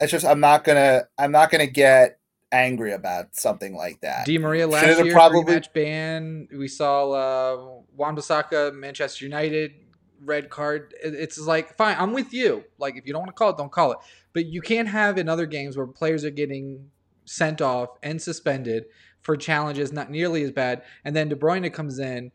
[0.00, 2.18] It's just I'm not gonna I'm not gonna get
[2.50, 4.26] angry about something like that.
[4.26, 6.48] Di Maria last Should've year probably match ban.
[6.56, 9.72] We saw uh, Wan-Bissaka, Manchester United
[10.24, 10.94] red card.
[11.02, 12.64] It's like fine, I'm with you.
[12.78, 13.98] Like if you don't want to call it, don't call it.
[14.32, 16.90] But you can't have in other games where players are getting
[17.24, 18.84] sent off and suspended
[19.22, 20.82] for challenges not nearly as bad.
[21.04, 22.32] And then De Bruyne comes in,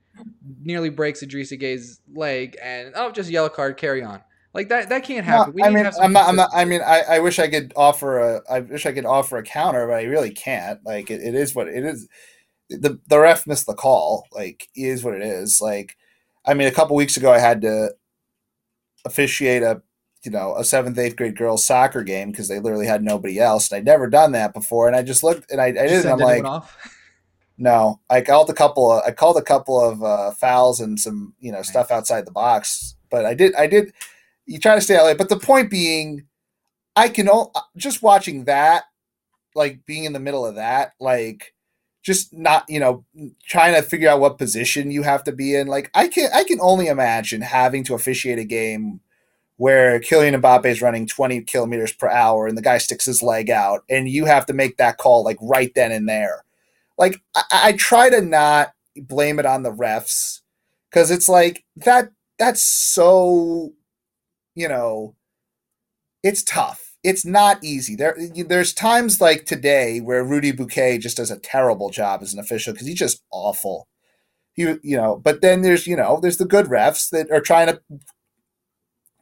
[0.62, 4.22] nearly breaks Idrissa Gueye's leg, and oh, just yellow card, carry on.
[4.54, 5.54] Like that, that can't happen.
[5.56, 6.50] No, I mean, I'm not, I'm not.
[6.54, 8.42] I mean, I, I wish I could offer a.
[8.50, 10.84] I wish I could offer a counter, but I really can't.
[10.84, 12.08] Like it, it is what it is.
[12.70, 14.26] The the ref missed the call.
[14.32, 15.62] Like is what it is.
[15.62, 15.96] Like,
[16.44, 17.94] I mean, a couple weeks ago, I had to
[19.06, 19.82] officiate a
[20.28, 23.71] you know a seventh eighth grade girls soccer game because they literally had nobody else
[23.71, 26.19] and i'd never done that before and i just looked and i, I did i'm
[26.19, 26.43] like
[27.57, 31.34] no i called a couple of i called a couple of uh, fouls and some
[31.39, 31.69] you know nice.
[31.69, 33.93] stuff outside the box but i did i did
[34.45, 36.25] you try to stay out late but the point being
[36.97, 38.84] i can all just watching that
[39.55, 41.53] like being in the middle of that like
[42.03, 43.05] just not you know
[43.45, 46.43] trying to figure out what position you have to be in like i can i
[46.43, 48.99] can only imagine having to officiate a game
[49.58, 53.49] where Kylian Mbappe is running 20 kilometers per hour and the guy sticks his leg
[53.49, 56.43] out, and you have to make that call like right then and there.
[56.97, 60.41] like I, I try to not blame it on the refs
[60.89, 63.74] because it's like that that's so
[64.55, 65.16] you know
[66.24, 66.95] it's tough.
[67.03, 67.95] It's not easy.
[67.95, 72.39] There there's times like today where Ruddy Buquet just does a terrible job as an
[72.39, 73.88] official because he's just awful.
[74.55, 77.68] You you know but then there's you know there's the good refs that are trying
[77.68, 77.82] to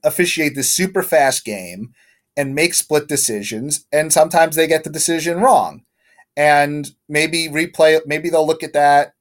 [0.05, 1.93] officiate this super fast game
[2.37, 5.83] and make split decisions and sometimes they get the decision wrong.
[6.37, 9.13] And maybe replay maybe they'll look at that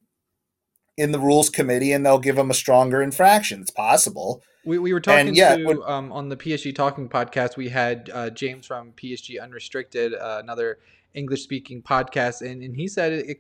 [0.97, 3.61] in the rules committee and they'll give them a stronger infraction.
[3.61, 4.43] It's possible.
[4.65, 7.69] We, we were talking and, yeah, to when, um, on the psg talking podcast we
[7.69, 10.79] had uh, james from psg unrestricted uh, another
[11.13, 13.39] english speaking podcast and, and he said it,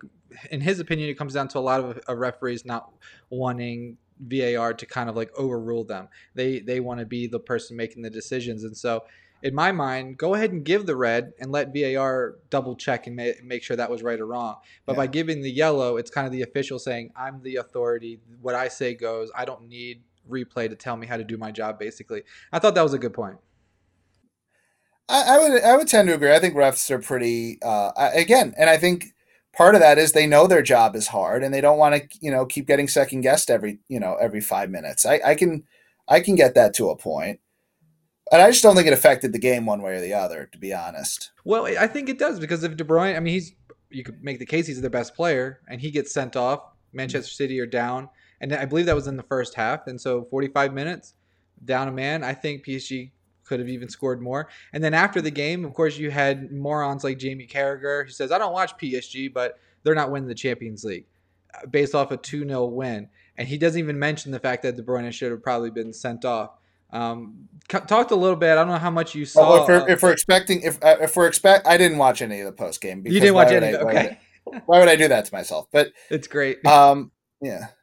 [0.50, 2.92] in his opinion it comes down to a lot of uh, referees not
[3.30, 3.96] wanting
[4.28, 8.02] var to kind of like overrule them they they want to be the person making
[8.02, 9.02] the decisions and so
[9.44, 13.14] in my mind, go ahead and give the red and let VAR double check and
[13.14, 14.56] ma- make sure that was right or wrong.
[14.86, 14.96] But yeah.
[14.96, 18.20] by giving the yellow, it's kind of the official saying, I'm the authority.
[18.40, 19.30] What I say goes.
[19.36, 22.22] I don't need replay to tell me how to do my job, basically.
[22.52, 23.36] I thought that was a good point.
[25.10, 26.32] I, I would I would tend to agree.
[26.32, 29.13] I think refs are pretty uh, again, and I think
[29.56, 32.18] part of that is they know their job is hard and they don't want to
[32.20, 35.06] you know keep getting second guessed every you know every five minutes.
[35.06, 35.64] I, I can
[36.08, 36.96] I can get that to a.
[38.32, 40.58] And I just don't think it affected the game one way or the other, to
[40.58, 41.30] be honest.
[41.44, 43.52] Well, I think it does because if De Bruyne, I mean, he's
[43.90, 46.60] you could make the case he's their best player, and he gets sent off.
[46.92, 48.08] Manchester City are down,
[48.40, 49.86] and I believe that was in the first half.
[49.86, 51.14] And so 45 minutes
[51.64, 52.24] down a man.
[52.24, 53.10] I think PSG
[53.44, 54.48] could have even scored more.
[54.72, 58.32] And then after the game, of course, you had morons like Jamie Carragher who says,
[58.32, 61.06] "I don't watch PSG, but they're not winning the Champions League."
[61.54, 63.08] Uh, based off a 2-0 win.
[63.36, 66.24] And he doesn't even mention the fact that De Bruyne should have probably been sent
[66.24, 66.50] off.
[66.90, 68.52] Um, talked a little bit.
[68.52, 69.50] I don't know how much you saw.
[69.50, 72.40] Well, if, we're, if, we're, expecting, if uh, if we're expect, I didn't watch any
[72.40, 73.02] of the post game.
[73.04, 73.66] You didn't watch any.
[73.66, 73.84] I, okay.
[73.84, 75.66] Why would, I, why would I do that to myself?
[75.72, 76.64] But it's great.
[76.66, 77.68] Um, yeah.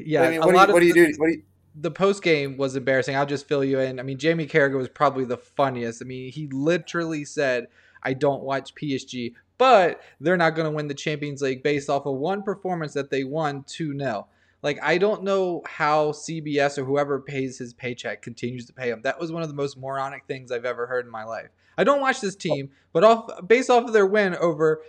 [0.00, 0.22] Yeah.
[0.22, 1.14] I mean, what, do you, what do you do?
[1.18, 1.42] What do you?
[1.74, 3.16] The post game was embarrassing.
[3.16, 3.98] I'll just fill you in.
[3.98, 6.02] I mean, Jamie Carragher was probably the funniest.
[6.02, 7.66] I mean, he literally said,
[8.02, 12.06] "I don't watch PSG, but they're not going to win the Champions League based off
[12.06, 14.28] of one performance that they won two 0
[14.64, 19.02] like I don't know how CBS or whoever pays his paycheck continues to pay him.
[19.02, 21.50] That was one of the most moronic things I've ever heard in my life.
[21.76, 24.80] I don't watch this team, but off based off of their win over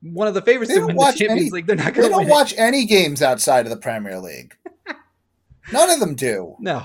[0.00, 2.16] one of the favorites to win the Champions any, League, they're not going to.
[2.16, 2.58] They don't watch it.
[2.58, 4.56] any games outside of the Premier League.
[5.72, 6.56] None of them do.
[6.58, 6.84] No.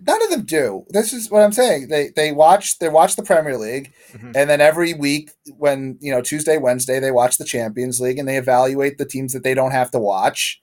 [0.00, 0.84] None of them do.
[0.88, 1.88] This is what I'm saying.
[1.88, 4.32] They they watch they watch the Premier League, mm-hmm.
[4.34, 8.26] and then every week when you know Tuesday Wednesday they watch the Champions League and
[8.26, 10.62] they evaluate the teams that they don't have to watch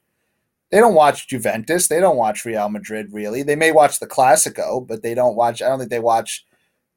[0.71, 1.88] they don't watch Juventus.
[1.88, 3.43] They don't watch Real Madrid really.
[3.43, 5.61] They may watch the Classico, but they don't watch.
[5.61, 6.45] I don't think they watch,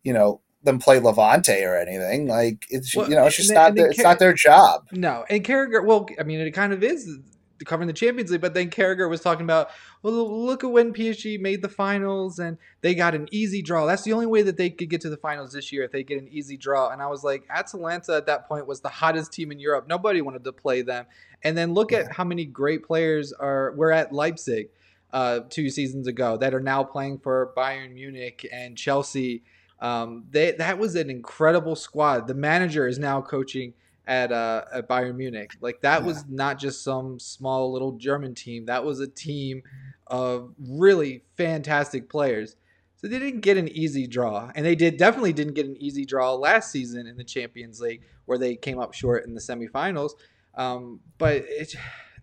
[0.02, 2.28] you know, them play Levante or anything.
[2.28, 4.86] Like it's well, you know, it's just not their, it's not their job.
[4.92, 5.84] No, and Carragher.
[5.84, 7.18] Well, I mean, it kind of is
[7.64, 9.70] covering the Champions League, but then Carragher was talking about,
[10.02, 13.86] well, look at when PSG made the finals and they got an easy draw.
[13.86, 16.02] That's the only way that they could get to the finals this year if they
[16.02, 16.90] get an easy draw.
[16.90, 19.86] And I was like, Atalanta at that point was the hottest team in Europe.
[19.88, 21.06] Nobody wanted to play them.
[21.42, 21.98] And then look yeah.
[21.98, 24.68] at how many great players are were at Leipzig
[25.12, 29.42] uh, two seasons ago that are now playing for Bayern Munich and Chelsea.
[29.80, 32.28] Um, they, that was an incredible squad.
[32.28, 33.74] The manager is now coaching
[34.06, 35.52] at uh, at Bayern Munich.
[35.60, 36.06] Like that yeah.
[36.06, 38.66] was not just some small little German team.
[38.66, 39.62] That was a team
[40.06, 42.56] of really fantastic players.
[42.96, 46.04] So they didn't get an easy draw, and they did definitely didn't get an easy
[46.04, 50.12] draw last season in the Champions League, where they came up short in the semifinals.
[50.54, 51.74] Um, but it,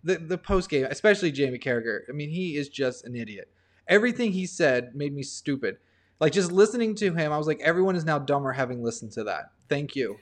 [0.02, 3.50] the the post game, especially Jamie Carragher, I mean, he is just an idiot.
[3.88, 5.78] Everything he said made me stupid.
[6.18, 9.24] Like just listening to him, I was like, everyone is now dumber having listened to
[9.24, 9.52] that.
[9.68, 10.18] Thank you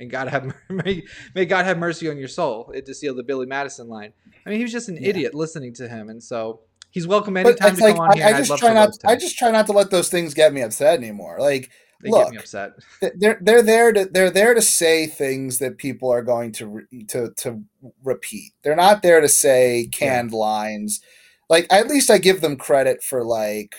[0.00, 2.70] and God have may, may God have mercy on your soul.
[2.74, 4.12] It to seal the Billy Madison line.
[4.44, 5.08] I mean, he was just an yeah.
[5.08, 8.26] idiot listening to him, and so he's welcome anytime to like, come on I, here.
[8.26, 8.90] I just try not.
[9.04, 11.36] I just try not to let those things get me upset anymore.
[11.38, 11.70] Like,
[12.02, 12.72] they look, upset.
[13.16, 17.04] They're they're there to they're there to say things that people are going to re,
[17.08, 17.62] to to
[18.04, 18.52] repeat.
[18.62, 20.38] They're not there to say canned yeah.
[20.38, 21.00] lines.
[21.48, 23.76] Like, at least I give them credit for like,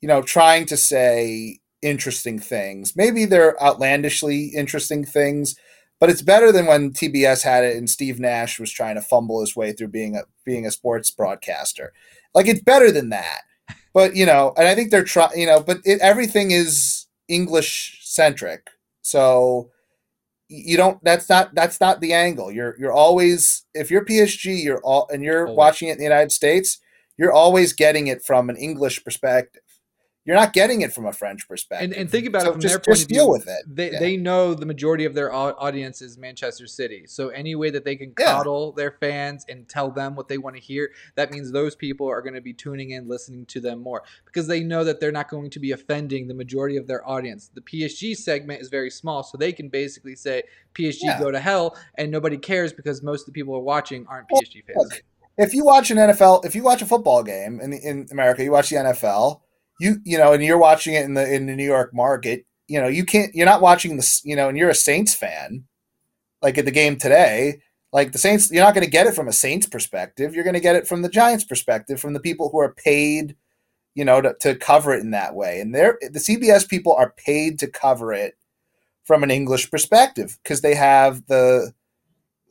[0.00, 2.96] you know, trying to say interesting things.
[2.96, 5.56] Maybe they're outlandishly interesting things,
[5.98, 9.40] but it's better than when TBS had it and Steve Nash was trying to fumble
[9.40, 11.92] his way through being a being a sports broadcaster.
[12.34, 13.42] Like it's better than that.
[13.92, 15.38] But you know, and I think they're trying.
[15.38, 18.70] You know, but it, everything is English centric,
[19.02, 19.70] so
[20.48, 21.02] you don't.
[21.02, 22.52] That's not that's not the angle.
[22.52, 26.30] You're you're always if you're PSG, you're all and you're watching it in the United
[26.32, 26.78] States.
[27.16, 29.62] You're always getting it from an English perspective
[30.26, 31.90] you're not getting it from a French perspective.
[31.90, 33.14] And, and think about So it from just- their point just of view.
[33.20, 33.62] deal with it.
[33.66, 33.98] They, Yeah.
[34.00, 37.04] they know the majority of their au- audience is Manchester City.
[37.06, 38.26] So any way that they can Yeah.
[38.34, 42.06] coddle their fans and tell them what they want to hear, that means those people
[42.08, 45.10] are going to be tuning in, listening to them more because they know that they're
[45.10, 47.50] not going to be offending the majority of their audience.
[47.54, 50.42] The PSG segment is very small, so they can basically say
[50.74, 51.18] PSG Yeah.
[51.18, 54.28] go to hell, and nobody cares because most of the people who are watching aren't
[54.28, 54.76] PSG fans.
[54.76, 55.02] Look,
[55.38, 58.52] if you watch an NFL, if you watch a football game in in America, you
[58.52, 59.40] watch the NFL,
[59.80, 62.80] you you know, and you're watching it in the in the New York market, you
[62.80, 65.64] know, you can't, you're not watching this, you know, and you're a Saints fan,
[66.40, 67.60] like at the game today,
[67.92, 70.36] like the Saints, you're not going to get it from a Saints perspective.
[70.36, 73.34] You're going to get it from the Giants perspective, from the people who are paid,
[73.96, 75.60] you know, to, to cover it in that way.
[75.60, 78.36] And they're the CBS people are paid to cover it
[79.02, 81.72] from an English perspective because they have the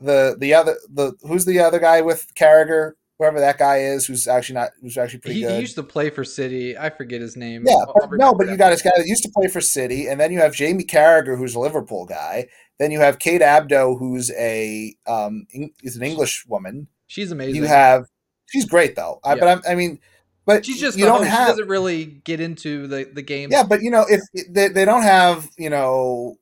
[0.02, 4.28] the the other the who's the other guy with Carragher, whoever that guy is, who's
[4.28, 5.52] actually not who's actually pretty He, good.
[5.56, 6.78] he used to play for City.
[6.78, 7.64] I forget his name.
[7.68, 10.20] yeah, but no, but you got this guy that used to play for City, and
[10.20, 12.48] then you have Jamie Carragher, who's a Liverpool guy.
[12.80, 15.46] Then you have Kate Abdo, who's a um
[15.84, 16.88] is an English woman.
[17.08, 17.56] She's amazing.
[17.56, 18.06] You have
[18.48, 19.40] she's great though, I, Yeah.
[19.42, 20.00] but I'm, I mean,
[20.46, 21.30] but She's just you don't host.
[21.30, 23.52] She have doesn't really get into the the game.
[23.52, 26.38] yeah, but you know if they, they don't have you know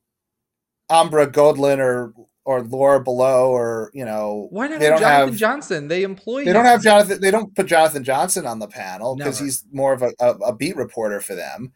[0.91, 2.13] Ambra Godlin or
[2.48, 5.88] or Laura Below or you know Why not they don't Jonathan have Johnson?
[5.89, 6.54] They employ they him.
[6.54, 7.20] don't have Jonathan.
[7.20, 10.56] They don't put Jonathan Johnson on the panel because he's more of a, a, a
[10.56, 11.74] beat reporter for them.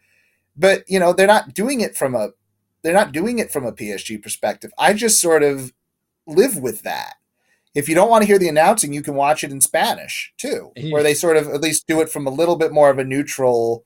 [0.56, 2.30] But you know they're not doing it from a
[2.80, 4.72] they're not doing it from a PSG perspective.
[4.78, 5.74] I just sort of
[6.26, 7.16] live with that.
[7.74, 10.72] If you don't want to hear the announcing, you can watch it in Spanish too,
[10.90, 13.04] where they sort of at least do it from a little bit more of a
[13.04, 13.84] neutral.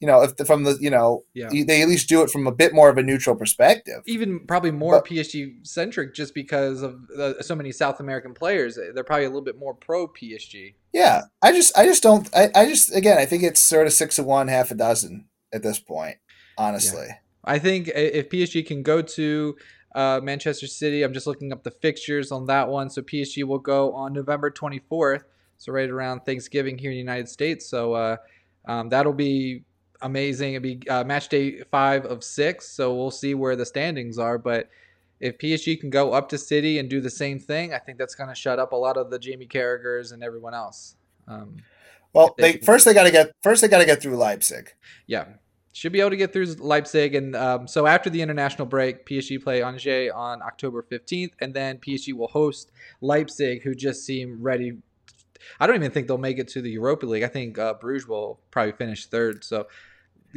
[0.00, 1.48] You know, if the, from the you know Yeah.
[1.50, 4.02] they at least do it from a bit more of a neutral perspective.
[4.06, 8.78] even probably more But- PSG centric just because of uh, so many South American players.
[8.94, 10.74] They're probably a little bit more pro PSG.
[10.92, 13.92] Yeah, I just, I just don't, I, I just, again, I think it's sort of
[13.94, 16.16] six of one, half a dozen at this point,
[16.58, 17.08] honestly.
[17.44, 19.56] I think if PSG can go to
[19.94, 22.90] uh, Manchester City, I'm just looking up the fixtures on that one.
[22.90, 25.22] So PSG will go on November 24th,
[25.56, 27.68] so right around Thanksgiving here in the United States.
[27.70, 28.16] So uh,
[28.66, 29.64] um, that'll be
[30.02, 30.54] amazing.
[30.54, 32.68] It'd be uh, match day five of six.
[32.68, 34.38] So we'll see where the standings are.
[34.38, 34.68] But
[35.20, 38.14] if PSG can go up to City and do the same thing, I think that's
[38.14, 40.96] going to shut up a lot of the Jamie Carragher's and everyone else.
[41.26, 41.56] Um,
[42.12, 44.72] Well, they they first they got to get first they got to get through Leipzig.
[45.06, 45.26] yeah,
[45.72, 49.42] should be able to get through Leipzig, and um, so after the international break, PSG
[49.42, 52.70] play Angers on October fifteenth, and then PSG will host
[53.00, 54.78] Leipzig, who just seem ready.
[55.60, 57.22] I don't even think they'll make it to the Europa League.
[57.22, 59.44] I think uh, Bruges will probably finish third.
[59.44, 59.66] So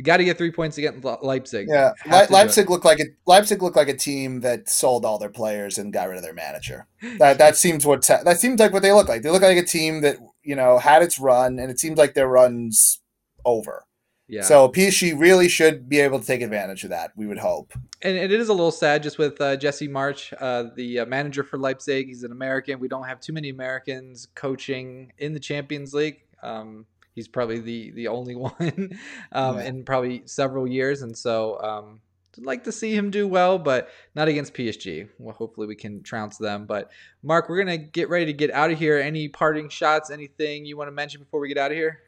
[0.01, 1.67] got to get three points against Leipzig.
[1.69, 2.31] Yeah, Le- to do it.
[2.31, 5.93] Leipzig looked like a Leipzig looked like a team that sold all their players and
[5.93, 6.87] got rid of their manager.
[7.17, 9.21] That that seems what that seems like what they look like.
[9.21, 12.13] They look like a team that you know had its run, and it seems like
[12.13, 12.99] their run's
[13.45, 13.85] over.
[14.29, 14.43] Yeah.
[14.43, 17.11] So PSG really should be able to take advantage of that.
[17.15, 17.73] We would hope.
[18.03, 21.43] and it is a little sad just with uh, Jesse Marsch, uh, the uh, manager
[21.43, 22.05] for Leipzig.
[22.07, 22.79] He's an American.
[22.79, 26.21] We don't have too many Americans coaching in the Champions League.
[26.43, 26.85] Um,
[27.19, 28.97] he's probably the the only one
[29.33, 31.99] um, in probably several years, and so um,
[32.37, 35.09] I'd like to see him do well, but not against PSG.
[35.17, 36.65] Well, hopefully we can trounce them.
[36.65, 36.91] But
[37.21, 38.97] Marc, we're gonna get ready to get out of here.
[38.97, 40.09] Any parting shots?
[40.09, 41.99] Anything you want to mention before we get out of here?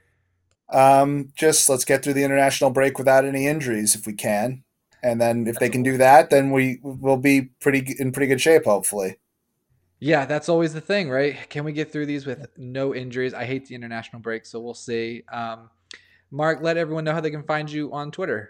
[0.70, 4.64] Um, just let's get through the international break without any injuries if we can,
[5.03, 8.39] and then if they can do that, then we will be pretty in pretty good
[8.39, 9.18] shape, hopefully.
[10.04, 11.47] Yeah, that's always the thing, right?
[11.52, 13.36] Can we get through these with no injuries?
[13.36, 15.22] I hate the international break, so we'll see.
[15.32, 15.70] Um,
[16.32, 18.49] Marc, let everyone know how they can find you on Twitter.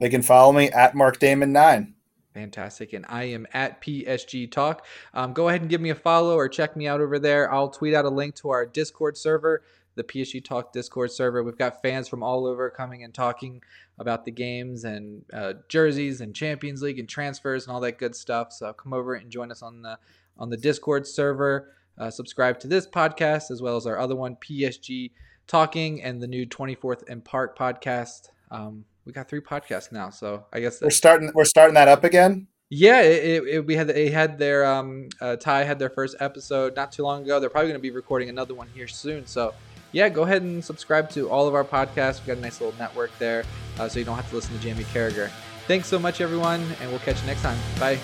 [0.00, 1.94] They can follow me at Marc Damon nine.
[2.34, 2.92] Fantastic.
[2.92, 4.84] And I am at PSG Talk.
[5.14, 7.50] Um, go ahead and give me a follow or check me out over there.
[7.50, 9.62] I'll tweet out a link to our Discord server,
[9.94, 11.42] the PSG Talk Discord server.
[11.42, 13.62] We've got fans from all over coming and talking
[13.98, 18.14] about the games and uh, jerseys and Champions League and transfers and all that good
[18.14, 18.52] stuff.
[18.52, 19.98] So come over and join us on the
[20.38, 21.72] on the Discord server.
[21.98, 25.10] Uh, subscribe to this podcast as well as our other one, PSG
[25.46, 28.28] Talking, and the new 24th and Park podcast.
[28.50, 31.30] Um, we got three podcasts now, so I guess We're starting.
[31.34, 32.48] We're starting that up again.
[32.68, 36.16] yeah, it, it, it- we had they had their um uh, Ty had their first
[36.20, 37.38] episode not too long ago.
[37.40, 39.24] They're probably going to be recording another one here soon.
[39.26, 39.54] So
[39.92, 42.20] yeah, go ahead and subscribe to all of our podcasts.
[42.20, 43.44] We got a nice little network there,
[43.78, 45.30] uh, so you don't have to listen to Jamie Carragher.
[45.68, 47.58] Thanks so much, everyone, and we'll catch you next time.
[47.78, 47.98] Bye.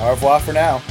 [0.00, 0.82] Au revoir for now.